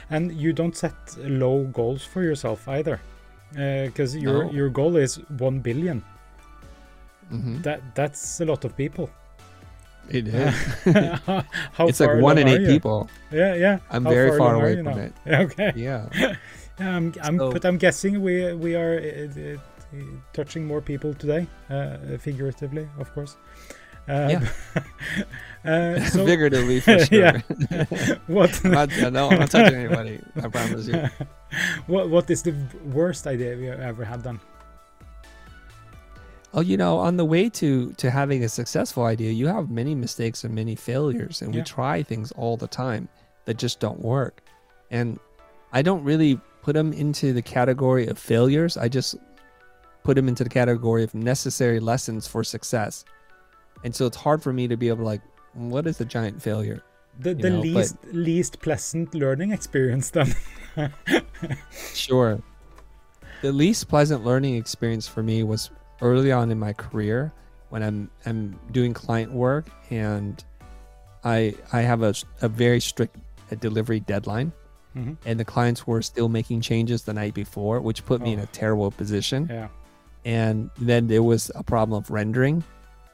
And 0.09 0.31
you 0.33 0.53
don't 0.53 0.75
set 0.75 0.93
low 1.17 1.63
goals 1.65 2.03
for 2.03 2.23
yourself 2.23 2.67
either 2.67 2.99
because 3.51 4.15
your 4.15 4.45
No. 4.45 4.51
your 4.51 4.69
goal 4.69 4.95
is 4.97 5.17
1 5.37 5.59
billion 5.59 6.03
hmm 7.29 7.61
that 7.61 7.81
that's 7.95 8.39
a 8.41 8.45
lot 8.45 8.63
of 8.65 8.75
people 8.77 9.09
It 10.09 10.27
is. 10.33 10.53
How 11.73 11.87
it's 11.89 11.99
like 11.99 12.21
one 12.21 12.37
in 12.37 12.47
eight 12.47 12.61
you? 12.61 12.67
people. 12.77 13.09
yeah 13.31 13.55
yeah 13.55 13.77
I'm 13.89 14.05
How 14.05 14.11
very 14.13 14.29
far 14.37 14.53
along 14.53 14.61
are 14.61 14.65
away 14.65 14.75
from 14.77 14.85
now? 14.85 15.05
it. 15.07 15.13
Okay 15.45 15.71
Yeah. 15.75 16.05
yeah, 16.13 16.35
I'm, 16.79 17.13
I'm 17.25 17.37
So- 17.39 17.51
but 17.51 17.63
i'm 17.65 17.77
guessing 17.77 18.21
we 18.21 18.53
we 18.53 18.75
are 18.81 18.93
uh, 19.01 19.33
uh, 19.41 19.57
touching 20.37 20.63
more 20.67 20.81
people 20.81 21.13
today 21.23 21.47
uh, 21.73 21.97
figuratively 22.19 22.85
of 23.01 23.07
course 23.15 23.33
uh, 24.07 24.29
Yeah. 24.29 24.41
uh, 25.65 25.97
so 26.13 26.25
Figuratively, 26.25 26.77
for 26.79 26.99
sure. 26.99 27.17
Yeah. 27.25 27.41
what 28.27 28.53
I'm 28.63 28.71
not, 28.71 28.89
no, 29.13 29.29
I'm 29.33 29.39
not 29.39 29.49
touching 29.49 29.79
anybody. 29.81 30.19
I 30.37 30.47
promise 30.47 30.85
you. 30.85 31.01
what 31.87 32.09
what 32.13 32.29
is 32.29 32.43
the 32.45 32.53
worst 32.93 33.25
idea 33.25 33.55
you 33.57 33.73
ever 33.73 34.05
had 34.05 34.21
done 34.21 34.37
Oh, 36.57 36.61
you 36.61 36.77
know, 36.77 36.97
on 36.97 37.17
the 37.17 37.25
way 37.25 37.49
to 37.49 37.91
to 37.93 38.09
having 38.09 38.43
a 38.43 38.49
successful 38.49 39.03
idea, 39.03 39.31
you 39.31 39.47
have 39.47 39.69
many 39.69 39.93
mistakes 39.93 40.43
and 40.45 40.55
many 40.55 40.73
failures, 40.75 41.41
and 41.41 41.53
Yeah. 41.53 41.59
we 41.61 41.65
try 41.65 42.01
things 42.01 42.31
all 42.31 42.55
the 42.57 42.67
time 42.67 43.09
that 43.43 43.57
just 43.57 43.79
don't 43.81 43.99
work. 43.99 44.41
And 44.89 45.19
I 45.73 45.81
don't 45.81 46.03
really 46.03 46.39
put 46.61 46.73
them 46.73 46.93
into 46.93 47.33
the 47.33 47.41
category 47.41 48.07
of 48.07 48.17
failures. 48.17 48.77
I 48.77 48.87
just 48.87 49.15
put 50.03 50.15
them 50.15 50.27
into 50.29 50.43
the 50.45 50.49
category 50.49 51.03
of 51.03 51.13
necessary 51.13 51.79
lessons 51.81 52.25
for 52.25 52.43
success. 52.43 53.03
And 53.83 53.93
so 53.93 54.05
it's 54.05 54.17
hard 54.17 54.41
for 54.41 54.53
me 54.53 54.67
to 54.69 54.77
be 54.77 54.87
able 54.87 54.99
to 54.99 55.03
like, 55.03 55.21
what 55.53 55.85
is 55.87 55.99
a 56.01 56.05
giant 56.05 56.41
failure? 56.41 56.81
the, 57.19 57.33
the 57.33 57.49
know, 57.49 57.57
but- 57.57 57.63
least 57.63 57.95
least 58.11 58.59
pleasant 58.59 59.13
learning 59.15 59.51
experience 59.51 60.09
then 60.09 60.35
Sure. 61.93 62.41
The 63.41 63.51
least 63.53 63.87
pleasant 63.87 64.25
learning 64.25 64.55
experience 64.55 65.07
for 65.07 65.23
me 65.23 65.43
was 65.43 65.69
early 66.01 66.31
on 66.31 66.51
in 66.51 66.59
my 66.59 66.73
career 66.73 67.31
when 67.69 67.81
I'm 67.83 68.09
I'm 68.25 68.59
doing 68.71 68.93
client 68.93 69.31
work 69.31 69.67
and 69.89 70.43
I 71.23 71.55
I 71.73 71.81
have 71.81 72.03
a, 72.03 72.13
a 72.41 72.47
very 72.49 72.79
strict 72.79 73.15
uh, 73.51 73.55
delivery 73.55 73.99
deadline 73.99 74.51
Mhm. 74.95 75.17
and 75.25 75.37
the 75.39 75.43
clients 75.45 75.85
were 75.85 76.01
still 76.01 76.29
making 76.29 76.61
changes 76.61 77.03
the 77.03 77.13
night 77.13 77.33
before, 77.33 77.81
which 77.81 78.05
put 78.05 78.21
me 78.21 78.31
in 78.33 78.39
Oh. 78.39 78.43
a 78.43 78.45
terrible 78.47 78.91
position. 78.91 79.47
yeah 79.51 79.67
And 80.25 80.69
then 80.79 81.07
there 81.07 81.21
was 81.21 81.51
a 81.53 81.63
problem 81.63 81.97
of 82.01 82.09
rendering 82.09 82.63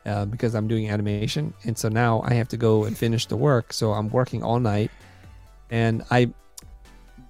uh, 0.05 0.25
because 0.25 0.53
I'm 0.55 0.67
doing 0.67 0.89
animation, 0.89 1.53
and 1.65 1.75
so 1.77 1.89
now 1.89 2.21
I 2.23 2.33
have 2.35 2.47
to 2.49 2.57
go 2.57 2.83
and 2.85 2.95
finish 3.05 3.25
the 3.27 3.35
work. 3.35 3.73
So 3.73 3.93
I'm 3.93 4.09
working 4.09 4.43
all 4.43 4.59
night, 4.59 4.91
and 5.71 6.03
I 6.11 6.29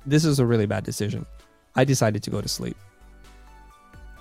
this 0.06 0.26
is 0.26 0.40
a 0.40 0.46
really 0.46 0.66
bad 0.68 0.84
decision. 0.84 1.26
I 1.76 1.84
decided 1.86 2.22
to 2.24 2.30
go 2.30 2.42
to 2.42 2.48
sleep. 2.50 2.76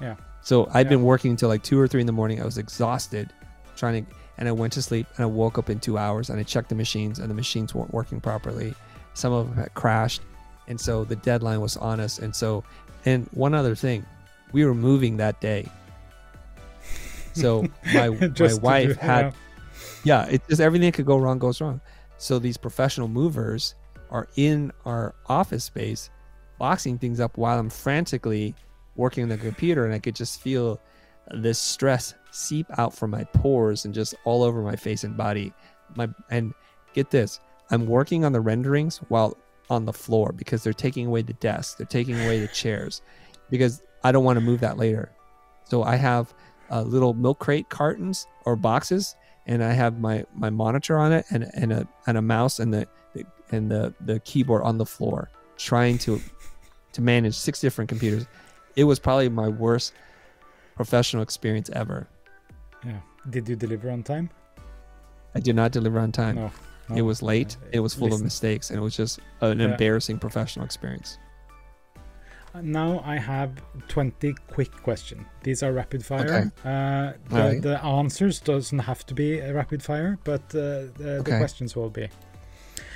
Yeah. 0.01 0.15
So 0.43 0.69
I'd 0.73 0.87
Yeah. 0.87 0.91
been 0.91 1.03
working 1.03 1.31
until 1.33 1.49
like 1.49 1.63
two 1.63 1.79
or 1.79 1.87
three 1.89 2.01
in 2.01 2.07
the 2.07 2.13
morning. 2.13 2.41
I 2.41 2.45
was 2.45 2.59
exhausted, 2.59 3.33
trying 3.77 4.05
to, 4.07 4.13
and 4.39 4.49
I 4.49 4.53
went 4.53 4.73
to 4.75 4.83
sleep, 4.83 5.07
and 5.17 5.23
I 5.25 5.27
woke 5.27 5.59
up 5.59 5.69
in 5.71 5.79
two 5.81 5.99
hours, 5.99 6.31
and 6.31 6.41
I 6.41 6.43
checked 6.43 6.69
the 6.71 6.75
machines, 6.75 7.19
and 7.19 7.31
the 7.31 7.35
machines 7.35 7.75
weren't 7.75 7.93
working 7.93 8.21
properly. 8.21 8.75
Some 9.15 9.33
of 9.33 9.49
them 9.49 9.57
had 9.57 9.75
crashed, 9.75 10.23
and 10.69 10.81
so 10.81 11.05
the 11.05 11.17
deadline 11.17 11.61
was 11.61 11.77
on 11.77 12.01
us. 12.01 12.19
And 12.19 12.35
so, 12.35 12.65
and 13.05 13.29
one 13.33 13.55
other 13.55 13.75
thing, 13.75 14.05
we 14.53 14.65
were 14.65 14.75
moving 14.75 15.17
that 15.19 15.41
day. 15.41 15.69
So 17.35 17.67
my 17.95 18.09
my 18.09 18.55
wife 18.55 18.89
do- 18.89 18.95
had 18.95 19.35
yeah. 20.05 20.25
yeah, 20.25 20.27
it's 20.31 20.49
just 20.49 20.61
everything 20.61 20.87
that 20.91 20.95
could 20.95 21.07
go 21.07 21.19
wrong 21.19 21.39
goes 21.39 21.61
wrong. 21.61 21.81
So 22.19 22.39
these 22.39 22.57
professional 22.57 23.09
movers 23.09 23.75
are 24.11 24.29
in 24.37 24.73
our 24.85 25.15
office 25.27 25.65
space, 25.65 26.11
boxing 26.59 26.99
things 26.99 27.21
up 27.21 27.37
while 27.39 27.59
I'm 27.59 27.71
frantically 27.71 28.55
working 28.97 29.23
on 29.23 29.29
the 29.29 29.39
computer, 29.39 29.85
and 29.85 29.95
I 29.95 29.99
could 29.99 30.15
just 30.15 30.41
feel 30.41 30.81
this 31.33 31.59
stress 31.59 32.15
seep 32.33 32.67
out 32.79 32.95
from 32.95 33.11
my 33.11 33.25
pores 33.25 33.85
and 33.85 33.95
just 33.95 34.15
all 34.25 34.43
over 34.43 34.63
my 34.63 34.77
face 34.77 35.05
and 35.05 35.17
body. 35.17 35.53
My 35.97 36.09
and 36.31 36.55
get 36.95 37.11
this, 37.11 37.41
I'm 37.71 37.87
working 37.87 38.25
on 38.25 38.33
the 38.33 38.41
renderings 38.41 38.99
while 39.09 39.37
on 39.69 39.85
the 39.85 39.93
floor 39.93 40.33
because 40.33 40.65
they're 40.65 40.73
taking 40.73 41.07
away 41.07 41.23
the 41.23 41.35
desk, 41.35 41.77
they're 41.77 41.87
taking 41.87 42.21
away 42.21 42.41
the 42.41 42.49
chairs, 42.49 43.03
because 43.49 43.83
I 44.03 44.13
don't 44.13 44.25
want 44.25 44.39
to 44.39 44.45
move 44.45 44.61
that 44.61 44.77
later. 44.77 45.13
So 45.65 45.83
I 45.83 45.97
have 45.97 46.35
uh, 46.71 46.83
little 46.83 47.15
milk 47.15 47.39
crate 47.39 47.69
cartons 47.69 48.27
or 48.45 48.57
boxes 48.57 49.15
and 49.47 49.65
I 49.65 49.73
have 49.73 49.99
my 49.99 50.25
my 50.35 50.51
monitor 50.51 50.99
on 50.99 51.13
it 51.13 51.27
and 51.31 51.51
and 51.55 51.73
a 51.73 51.89
and 52.07 52.17
a 52.17 52.23
mouse 52.23 52.61
and 52.61 52.73
the, 52.73 52.87
the 53.15 53.25
and 53.51 53.71
the 53.71 53.93
the 54.01 54.21
keyboard 54.21 54.63
on 54.63 54.79
the 54.79 54.87
floor, 54.87 55.31
trying 55.57 55.99
to 55.99 56.21
to 56.93 57.03
manage 57.03 57.35
six 57.35 57.61
different 57.61 57.89
computers. 57.89 58.27
It 58.77 58.85
was 58.85 58.99
probably 58.99 59.29
my 59.29 59.49
worst 59.49 59.93
professional 60.77 61.23
experience 61.23 61.69
ever. 61.73 62.07
yeah 62.85 63.01
did 63.29 63.49
you 63.49 63.57
deliver 63.57 63.91
on 63.91 64.03
time 64.03 64.31
I 65.35 65.41
did 65.41 65.55
not 65.55 65.71
deliver 65.73 65.99
on 66.01 66.11
time. 66.13 66.35
no, 66.37 66.51
no. 66.89 66.97
It 66.97 67.03
was 67.03 67.23
late. 67.23 67.57
Uh, 67.63 67.67
It 67.77 67.81
was 67.81 67.95
full 67.95 68.13
of 68.13 68.21
mistakes, 68.23 68.71
and 68.71 68.79
it 68.81 68.83
was 68.83 68.97
just 68.97 69.21
an 69.41 69.59
Yeah. 69.61 69.67
embarrassing 69.71 70.19
professional 70.19 70.65
experience. 70.65 71.19
Uh, 72.53 72.63
Now 72.63 73.01
I 73.15 73.17
have 73.19 73.51
20 73.89 74.35
quick 74.55 74.73
questions. 74.83 75.23
These 75.45 75.63
are 75.63 75.73
rapid 75.73 76.05
fire. 76.05 76.27
Okay. 76.27 76.45
Uh, 76.65 77.13
the, 77.29 77.37
Alright. 77.37 77.63
the 77.63 77.77
answers 77.85 78.41
doesn't 78.41 78.81
have 78.91 79.05
to 79.07 79.15
be 79.15 79.39
a 79.39 79.53
rapid 79.55 79.83
fire, 79.83 80.19
but 80.25 80.43
uh, 80.55 80.91
the, 81.01 81.23
the 81.25 81.37
questions 81.39 81.77
will 81.77 81.91
be. 81.91 82.09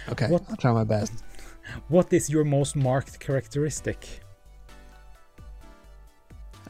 Okay, 0.08 0.28
What- 0.28 0.44
I'll 0.50 0.56
try 0.56 0.72
my 0.72 0.84
best. 0.96 1.12
What 1.88 2.12
is 2.12 2.28
your 2.28 2.44
most 2.44 2.74
marked 2.74 3.20
characteristic? 3.20 4.23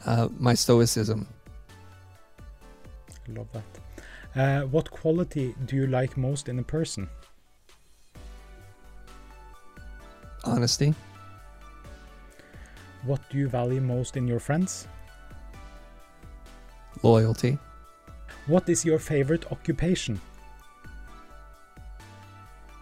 Uh, 0.05 0.27
my 0.37 0.53
stoicism, 0.53 1.27
I 3.27 3.31
Love 3.31 3.47
that. 3.53 3.63
Uh, 4.35 4.67
what 4.67 4.91
quality 4.91 5.55
do 5.65 5.75
you 5.75 5.87
like 5.87 6.15
most 6.17 6.47
in 6.49 6.59
a 6.59 6.63
person? 6.63 7.09
honesty, 10.43 10.93
What 13.03 13.21
do 13.29 13.37
you 13.37 13.47
value 13.47 13.81
most 13.81 14.15
in 14.17 14.27
your 14.27 14.39
friends? 14.39 14.87
loyalty, 17.03 17.57
What 18.47 18.69
is 18.69 18.85
your 18.85 18.99
favorite 18.99 19.51
occupation? 19.51 20.21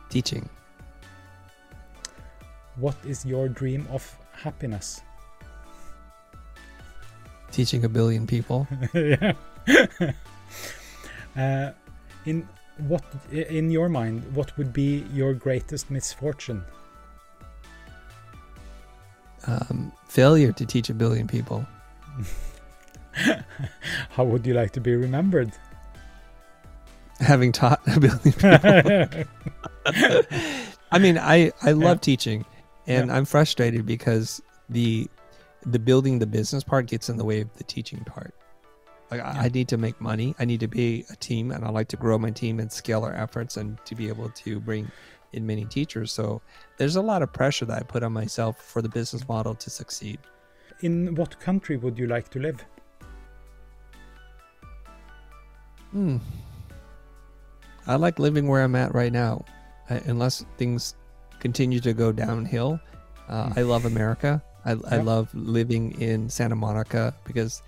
teaching, 0.09 0.47
what 2.75 2.95
is 3.05 3.25
your 3.25 3.47
dream 3.49 3.87
of 3.89 4.03
happiness? 4.33 5.01
Teaching 7.53 7.85
a 7.85 7.89
billion 7.89 8.25
people. 8.27 8.67
yeah. 8.93 9.33
uh, 11.37 11.71
in 12.25 12.47
what, 12.87 13.03
in 13.31 13.69
your 13.69 13.87
mind, 13.89 14.23
what 14.35 14.57
would 14.57 14.73
be 14.73 15.05
your 15.13 15.33
greatest 15.35 15.89
misfortune? 15.91 16.63
Um, 19.45 19.91
failure 20.07 20.51
to 20.53 20.65
teach 20.65 20.89
a 20.89 20.93
billion 20.93 21.27
people. 21.27 21.65
How 24.09 24.23
would 24.23 24.45
you 24.47 24.53
like 24.55 24.71
to 24.71 24.81
be 24.81 24.95
remembered? 24.95 25.51
Having 27.19 27.51
taught 27.51 27.81
a 27.87 27.99
billion 27.99 28.19
people. 28.19 29.25
I 30.91 30.99
mean, 30.99 31.17
I 31.19 31.51
I 31.61 31.73
love 31.73 31.97
Yeah. 31.97 32.01
teaching, 32.01 32.45
and 32.87 33.07
Yeah. 33.09 33.15
I'm 33.15 33.25
frustrated 33.25 33.85
because 33.85 34.41
the 34.69 35.07
the 35.65 35.79
building 35.79 36.19
the 36.19 36.27
business 36.27 36.63
part 36.63 36.87
gets 36.87 37.09
in 37.09 37.17
the 37.17 37.25
way 37.25 37.41
of 37.41 37.53
the 37.57 37.63
teaching 37.63 38.03
part. 38.05 38.33
Like 39.11 39.21
I, 39.21 39.45
I 39.45 39.49
need 39.49 39.67
to 39.69 39.77
make 39.77 39.99
money. 40.01 40.35
I 40.39 40.45
need 40.45 40.59
to 40.61 40.67
be 40.67 41.05
a 41.09 41.15
team, 41.15 41.51
and 41.51 41.63
I 41.63 41.69
like 41.69 41.87
to 41.89 41.97
grow 41.97 42.17
my 42.17 42.31
team 42.31 42.59
and 42.59 42.71
scale 42.71 43.03
our 43.03 43.13
efforts, 43.13 43.57
and 43.57 43.77
to 43.85 43.95
be 43.95 44.07
able 44.07 44.29
to 44.29 44.59
bring 44.59 44.91
in 45.33 45.45
many 45.45 45.65
teachers. 45.65 46.11
So 46.11 46.41
there's 46.77 46.95
a 46.95 47.01
lot 47.01 47.21
of 47.21 47.31
pressure 47.33 47.65
that 47.65 47.79
I 47.79 47.83
put 47.83 48.03
on 48.03 48.13
myself 48.13 48.61
for 48.61 48.81
the 48.81 48.89
business 48.89 49.27
model 49.27 49.55
to 49.55 49.69
succeed. 49.69 50.19
In 50.81 51.15
what 51.15 51.39
country 51.39 51.77
would 51.77 51.97
you 51.97 52.07
like 52.07 52.29
to 52.29 52.39
live? 52.39 52.65
Hmm. 55.91 56.17
I 57.85 57.95
like 57.95 58.17
living 58.17 58.47
where 58.47 58.63
I'm 58.63 58.75
at 58.75 58.95
right 58.95 59.11
now, 59.11 59.45
uh, 59.89 59.99
unless 60.05 60.45
things 60.57 60.95
continue 61.39 61.79
to 61.81 61.93
go 61.93 62.11
downhill. 62.11 62.79
Uh, 63.27 63.49
Mm. 63.49 63.57
I 63.57 63.61
love 63.61 63.85
America. 63.85 64.43
I, 64.65 64.71
I 64.89 64.97
love 64.97 65.33
living 65.33 65.99
in 66.01 66.29
Santa 66.29 66.55
Monica 66.55 67.13
because 67.25 67.61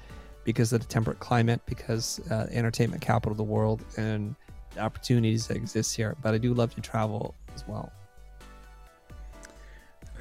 because 0.43 0.71
of 0.73 0.79
the 0.81 0.88
temperate 0.88 1.19
climate, 1.19 1.60
because 1.65 2.19
uh, 2.29 2.45
entertainment 2.51 3.01
capital 3.01 3.31
of 3.31 3.38
the 3.38 3.43
world, 3.43 3.84
and 3.97 4.36
the 4.75 4.79
opportunities 4.81 5.47
that 5.47 5.58
exist 5.58 5.95
here. 5.95 6.15
But 6.21 6.34
I 6.34 6.38
do 6.38 6.53
love 6.53 6.73
to 6.75 6.81
travel 6.81 7.34
as 7.55 7.67
well. 7.67 7.91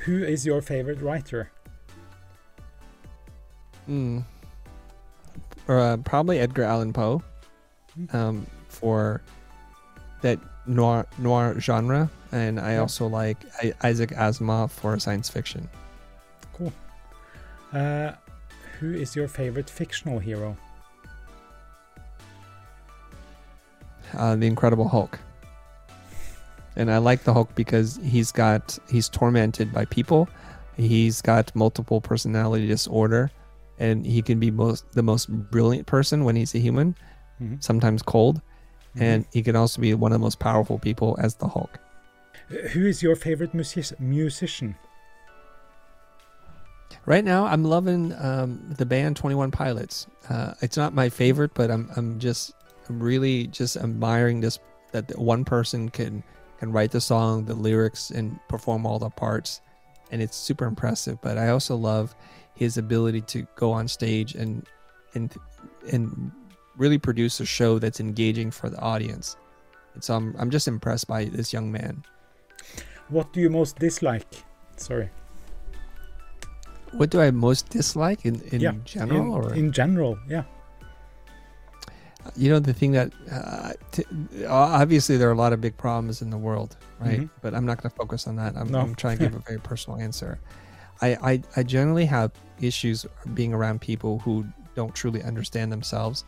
Who 0.04 0.22
is 0.22 0.44
your 0.46 0.62
favorite 0.62 1.00
writer? 1.00 1.50
Hmm. 3.86 4.20
Or, 5.68 5.78
uh, 5.78 5.96
probably 5.98 6.38
Edgar 6.38 6.64
Allan 6.64 6.92
Poe 6.92 7.22
Mm. 7.98 8.12
um, 8.14 8.46
for 8.68 9.22
that 10.22 10.40
noir 10.66 11.06
noir 11.18 11.60
genre, 11.60 12.10
and 12.32 12.58
I 12.58 12.72
Yeah. 12.72 12.80
also 12.80 13.06
like 13.06 13.36
I, 13.62 13.72
Isaac 13.82 14.10
Asimov 14.10 14.70
for 14.70 14.98
science 14.98 15.28
fiction. 15.28 15.68
Uh, 17.74 18.12
who 18.78 18.92
is 18.92 19.16
your 19.16 19.26
favorite 19.28 19.68
fictional 19.68 20.18
hero? 20.18 20.56
Uh, 24.16 24.36
the 24.36 24.46
Incredible 24.46 24.86
Hulk, 24.88 25.18
and 26.76 26.90
I 26.90 26.98
like 26.98 27.24
the 27.24 27.32
Hulk 27.32 27.52
because 27.56 27.98
he's 28.04 28.30
got 28.30 28.78
he's 28.88 29.08
tormented 29.08 29.72
by 29.72 29.86
people, 29.86 30.28
he's 30.76 31.20
got 31.20 31.54
multiple 31.56 32.00
personality 32.00 32.68
disorder, 32.68 33.30
and 33.78 34.06
he 34.06 34.22
can 34.22 34.38
be 34.38 34.52
most 34.52 34.84
the 34.92 35.02
most 35.02 35.28
brilliant 35.50 35.86
person 35.86 36.22
when 36.24 36.36
he's 36.36 36.54
a 36.54 36.58
human, 36.58 36.94
Mhm. 37.40 37.60
sometimes 37.62 38.02
cold, 38.02 38.40
Mhm. 38.94 39.02
and 39.02 39.24
he 39.32 39.42
can 39.42 39.56
also 39.56 39.80
be 39.80 39.94
one 39.94 40.12
of 40.12 40.20
the 40.20 40.24
most 40.24 40.38
powerful 40.38 40.78
people 40.78 41.16
as 41.20 41.34
the 41.34 41.48
Hulk. 41.48 41.80
Uh, 42.50 42.68
who 42.68 42.86
is 42.86 43.02
your 43.02 43.16
favorite 43.16 43.52
music- 43.52 43.98
musician? 43.98 44.76
Right 47.06 47.24
now, 47.24 47.46
I'm 47.46 47.64
loving 47.64 48.12
um, 48.18 48.60
the 48.78 48.86
band 48.86 49.16
Twenty 49.16 49.34
One 49.34 49.50
Pilots. 49.50 50.06
Uh, 50.28 50.54
it's 50.62 50.76
not 50.76 50.94
my 50.94 51.08
favorite, 51.08 51.52
but 51.54 51.70
I'm 51.70 51.90
I'm 51.96 52.18
just 52.18 52.52
I'm 52.88 53.02
really 53.02 53.46
just 53.48 53.76
admiring 53.76 54.40
this 54.40 54.58
that 54.92 55.18
one 55.18 55.44
person 55.44 55.88
can 55.88 56.22
can 56.58 56.72
write 56.72 56.92
the 56.92 57.00
song, 57.00 57.44
the 57.44 57.54
lyrics, 57.54 58.10
and 58.10 58.38
perform 58.48 58.86
all 58.86 58.98
the 58.98 59.10
parts, 59.10 59.60
and 60.10 60.22
it's 60.22 60.36
super 60.36 60.64
impressive. 60.64 61.20
But 61.20 61.36
I 61.38 61.48
also 61.48 61.76
love 61.76 62.14
his 62.54 62.78
ability 62.78 63.20
to 63.22 63.46
go 63.56 63.72
on 63.72 63.88
stage 63.88 64.34
and 64.34 64.66
and 65.14 65.34
and 65.92 66.32
really 66.76 66.98
produce 66.98 67.40
a 67.40 67.46
show 67.46 67.78
that's 67.78 68.00
engaging 68.00 68.50
for 68.50 68.70
the 68.70 68.78
audience. 68.78 69.36
And 69.94 70.02
so 70.02 70.14
I'm 70.14 70.34
I'm 70.38 70.50
just 70.50 70.68
impressed 70.68 71.06
by 71.06 71.26
this 71.26 71.52
young 71.52 71.70
man. 71.70 72.04
What 73.08 73.32
do 73.32 73.40
you 73.40 73.50
most 73.50 73.78
dislike? 73.78 74.44
Sorry. 74.76 75.10
What 76.96 77.10
do 77.10 77.20
I 77.20 77.30
most 77.30 77.68
dislike 77.70 78.24
in 78.24 78.40
in 78.52 78.60
Yeah, 78.60 78.72
general, 78.84 79.20
in, 79.22 79.28
or 79.32 79.54
in 79.54 79.72
general, 79.72 80.18
yeah. 80.28 80.44
you 82.36 82.48
know 82.50 82.58
the 82.58 82.72
thing 82.72 82.92
that 82.92 83.12
uh, 83.30 83.72
t- 83.92 84.04
obviously 84.48 85.16
there 85.18 85.28
are 85.28 85.32
a 85.32 85.36
lot 85.36 85.52
of 85.52 85.60
big 85.60 85.76
problems 85.76 86.22
in 86.22 86.30
the 86.30 86.38
world 86.38 86.76
right 86.98 87.20
Mhm. 87.20 87.30
but 87.42 87.54
i'm 87.54 87.66
not 87.66 87.76
going 87.82 87.90
to 87.90 87.96
focus 87.96 88.26
on 88.26 88.36
that 88.36 88.56
i'm, 88.56 88.68
No. 88.70 88.80
I'm 88.80 88.94
trying 88.94 89.18
to 89.18 89.24
give 89.28 89.34
a 89.34 89.40
very 89.50 89.58
personal 89.70 89.98
answer 90.00 90.38
I, 91.02 91.08
I 91.30 91.42
i 91.56 91.62
generally 91.62 92.06
have 92.06 92.30
issues 92.60 93.04
being 93.34 93.52
around 93.52 93.80
people 93.82 94.20
who 94.20 94.46
don't 94.74 94.94
truly 94.94 95.22
understand 95.22 95.70
themselves 95.70 96.24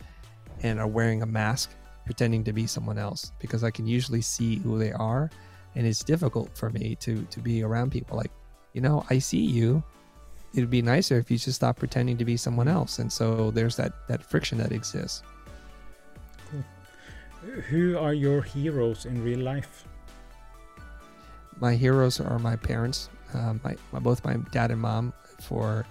and 0.61 0.79
are 0.79 0.87
wearing 0.87 1.23
a 1.23 1.25
mask 1.25 1.71
pretending 2.05 2.43
to 2.43 2.53
be 2.53 2.67
someone 2.67 2.99
else 2.99 3.31
because 3.39 3.63
i 3.63 3.71
can 3.71 3.87
usually 3.87 4.21
see 4.21 4.57
who 4.57 4.77
they 4.77 4.91
are 4.91 5.31
and 5.75 5.87
it's 5.87 6.03
difficult 6.03 6.55
for 6.55 6.69
me 6.69 6.95
to 7.05 7.23
to 7.33 7.39
be 7.39 7.63
around 7.63 7.91
people 7.91 8.15
like 8.17 8.31
you 8.73 8.81
know 8.81 9.03
i 9.09 9.17
see 9.17 9.41
you 9.59 9.81
it'd 10.53 10.69
be 10.69 10.81
nicer 10.81 11.17
if 11.17 11.29
you 11.29 11.37
just 11.37 11.55
stop 11.55 11.77
pretending 11.77 12.17
to 12.17 12.25
be 12.25 12.37
someone 12.37 12.67
else 12.67 12.99
and 12.99 13.11
so 13.11 13.51
there's 13.51 13.75
that 13.75 13.93
that 14.07 14.23
friction 14.23 14.57
that 14.57 14.71
exists 14.71 15.23
Who 17.69 17.97
are 17.97 18.13
your 18.13 18.41
heroes 18.41 19.05
in 19.05 19.23
real 19.23 19.39
life? 19.39 19.85
my 21.59 21.75
heroes 21.75 22.19
are 22.19 22.39
my 22.39 22.55
parents, 22.55 23.09
um, 23.33 23.59
my, 23.63 23.75
my 23.91 23.99
both 23.99 24.23
my 24.23 24.35
dad 24.51 24.71
and 24.71 24.81
mom 24.81 25.13
for 25.41 25.85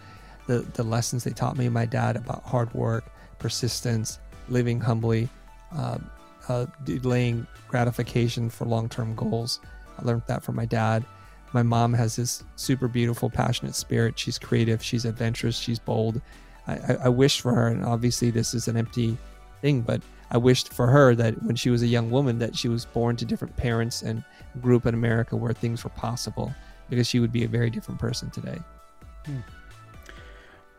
the 0.47 0.59
the 0.75 0.83
lessons 0.83 1.25
they 1.25 1.33
taught 1.33 1.57
me. 1.57 1.69
My 1.69 1.87
dad 1.87 2.17
about 2.17 2.43
hard 2.45 2.73
work, 2.75 3.05
persistence, 3.39 4.19
living 4.49 4.81
humbly, 4.81 5.29
um, 5.73 6.09
uh, 6.49 6.67
delaying 6.85 7.47
gratification 7.69 8.49
for 8.49 8.65
long 8.65 8.89
term 8.89 9.15
goals. 9.15 9.61
I 9.99 10.05
learned 10.05 10.23
that 10.29 10.43
from 10.43 10.55
my 10.55 10.67
dad. 10.67 11.05
My 11.53 11.63
mom 11.63 11.93
has 11.95 12.17
this 12.17 12.45
super 12.57 12.89
beautiful, 12.89 13.31
passionate 13.31 13.75
spirit. 13.75 14.19
She's 14.19 14.39
creative. 14.39 14.83
She's 14.83 15.05
adventurous. 15.05 15.59
She's 15.59 15.79
bold. 15.79 16.21
I, 16.67 16.75
I, 16.75 16.97
I 17.05 17.09
wish 17.09 17.41
for 17.41 17.55
her, 17.55 17.69
and 17.69 17.85
obviously 17.85 18.31
this 18.31 18.55
is 18.55 18.69
an 18.69 18.77
empty 18.77 19.17
thing, 19.63 19.83
but 19.83 20.03
I 20.31 20.39
wished 20.39 20.73
for 20.73 20.89
her 20.89 21.15
that 21.15 21.41
when 21.45 21.57
she 21.57 21.71
was 21.71 21.83
a 21.83 21.87
young 21.87 22.11
woman 22.11 22.39
that 22.41 22.57
she 22.57 22.69
was 22.69 22.85
born 22.85 23.17
to 23.17 23.25
different 23.25 23.57
parents 23.57 24.03
and 24.03 24.25
grew 24.61 24.77
up 24.77 24.87
in 24.87 24.95
America 24.95 25.37
where 25.37 25.53
things 25.53 25.85
were 25.85 25.91
possible 25.91 26.53
because 26.91 27.07
she 27.07 27.21
would 27.21 27.33
be 27.33 27.45
a 27.45 27.49
very 27.49 27.71
different 27.71 28.01
person 28.01 28.31
today. 28.31 28.59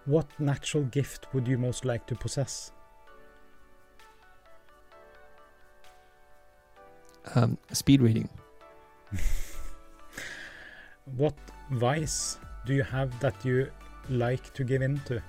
What 0.05 0.27
natural 0.39 0.83
gift 0.85 1.27
would 1.33 1.47
you 1.47 1.57
most 1.57 1.85
like 1.85 2.05
to 2.07 2.15
possess? 2.15 2.71
Um, 7.35 7.57
speed 7.73 8.01
reading. 8.01 8.29
What 11.15 11.33
vice 11.71 12.37
do 12.65 12.73
you 12.73 12.83
have 12.83 13.17
that 13.19 13.33
you 13.45 13.71
like 14.09 14.53
to 14.53 14.63
give 14.63 14.81
into? 14.81 15.21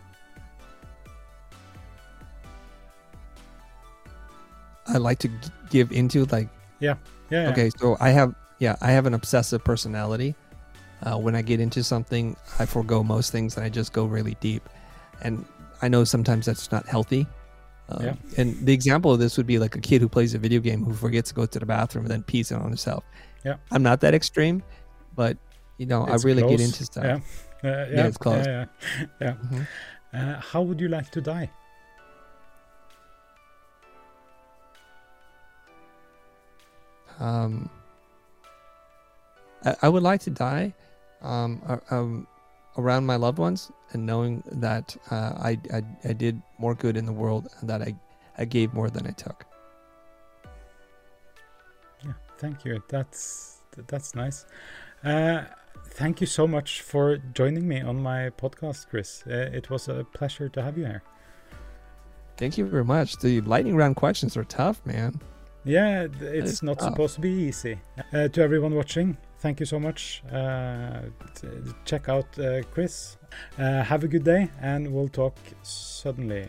I 4.86 4.96
like 4.98 5.18
to 5.20 5.28
g- 5.28 5.34
give 5.70 5.92
into 5.92 6.24
like 6.26 6.48
Yeah, 6.80 6.94
yeah. 7.30 7.50
okay, 7.50 7.70
so 7.70 7.96
I 8.00 8.10
have 8.10 8.34
yeah 8.58 8.76
I 8.80 8.90
have 8.90 9.06
an 9.06 9.14
obsessive 9.14 9.62
personality. 9.62 10.34
Uh, 11.02 11.16
when 11.16 11.36
I 11.36 11.42
get 11.42 11.60
into 11.60 11.84
something, 11.84 12.36
I 12.58 12.66
forego 12.66 13.04
most 13.04 13.30
things 13.30 13.56
and 13.56 13.64
I 13.64 13.68
just 13.68 13.92
go 13.92 14.04
really 14.06 14.36
deep. 14.40 14.68
And 15.22 15.44
I 15.80 15.86
know 15.86 16.02
sometimes 16.02 16.46
that's 16.46 16.72
not 16.72 16.86
healthy. 16.88 17.24
Um, 17.88 18.04
Yeah. 18.04 18.14
And 18.36 18.66
the 18.66 18.72
example 18.72 19.12
of 19.12 19.20
this 19.20 19.36
would 19.36 19.46
be 19.46 19.60
like 19.60 19.76
a 19.76 19.80
kid 19.80 20.00
who 20.00 20.08
plays 20.08 20.34
a 20.34 20.38
video 20.38 20.60
game 20.60 20.84
who 20.84 20.92
forgets 20.94 21.28
to 21.28 21.36
go 21.36 21.46
to 21.46 21.58
the 21.58 21.66
bathroom 21.66 22.04
and 22.06 22.10
then 22.10 22.24
pees 22.24 22.50
on 22.50 22.62
himself. 22.62 23.04
Yeah. 23.44 23.56
I'm 23.70 23.82
not 23.84 24.00
that 24.00 24.12
extreme, 24.12 24.60
but 25.14 25.36
you 25.78 25.86
know 25.86 26.04
It's 26.06 26.24
I 26.24 26.26
really 26.28 26.42
get 26.42 26.60
into 26.60 26.84
stuff. 26.84 27.04
Yeah, 27.04 27.70
uh, 27.70 27.86
yeah, 27.90 28.06
it's 28.06 28.18
close. 28.18 28.46
Yeah, 28.46 28.64
yeah. 29.20 29.34
Mhm. 29.34 29.66
Uh, 30.12 30.40
how 30.40 30.62
would 30.62 30.80
you 30.80 30.88
like 30.88 31.10
to 31.10 31.20
die? 31.20 31.50
Um, 37.20 37.68
I, 39.64 39.74
I 39.82 39.88
would 39.88 40.02
like 40.02 40.20
to 40.22 40.30
die 40.30 40.72
um, 41.20 41.60
um, 41.90 42.26
around 42.76 43.06
my 43.06 43.16
loved 43.16 43.38
ones 43.38 43.72
and 43.92 44.06
knowing 44.06 44.42
that 44.52 44.96
uh, 45.10 45.32
I, 45.36 45.58
I, 45.72 45.82
I 46.04 46.12
did 46.12 46.40
more 46.58 46.74
good 46.74 46.96
in 46.96 47.04
the 47.06 47.12
world 47.12 47.48
and 47.60 47.68
that 47.68 47.82
I, 47.82 47.94
I 48.38 48.44
gave 48.44 48.72
more 48.72 48.88
than 48.88 49.06
I 49.06 49.10
took. 49.10 49.44
Yeah, 52.04 52.12
thank 52.38 52.64
you. 52.64 52.82
That's 52.88 53.62
that's 53.88 54.14
nice. 54.14 54.46
Uh, 55.04 55.44
thank 55.84 56.20
you 56.20 56.26
so 56.26 56.46
much 56.46 56.82
for 56.82 57.16
joining 57.34 57.66
me 57.66 57.80
on 57.80 58.02
my 58.02 58.30
podcast, 58.30 58.88
Chris. 58.88 59.24
Uh, 59.26 59.50
it 59.52 59.70
was 59.70 59.88
a 59.88 60.04
pleasure 60.12 60.48
to 60.48 60.62
have 60.62 60.78
you 60.78 60.86
here. 60.86 61.02
Thank 62.36 62.56
you 62.56 62.66
very 62.66 62.84
much. 62.84 63.16
The 63.18 63.40
lightning 63.42 63.76
round 63.76 63.96
questions 63.96 64.36
are 64.36 64.44
tough, 64.44 64.84
man. 64.86 65.20
Yeah, 65.64 66.06
it's 66.20 66.62
not 66.62 66.78
tough. 66.78 66.90
supposed 66.90 67.14
to 67.16 67.20
be 67.20 67.30
easy. 67.30 67.78
Uh, 68.12 68.28
to 68.28 68.42
everyone 68.42 68.74
watching, 68.74 69.18
thank 69.40 69.60
you 69.60 69.66
so 69.66 69.78
much. 69.80 70.22
Uh, 70.32 71.00
check 71.84 72.08
out 72.08 72.38
uh, 72.38 72.62
Chris. 72.70 73.16
Uh, 73.58 73.82
have 73.82 74.04
a 74.04 74.08
good 74.08 74.24
day, 74.24 74.48
and 74.60 74.92
we'll 74.92 75.08
talk 75.08 75.36
suddenly. 75.62 76.48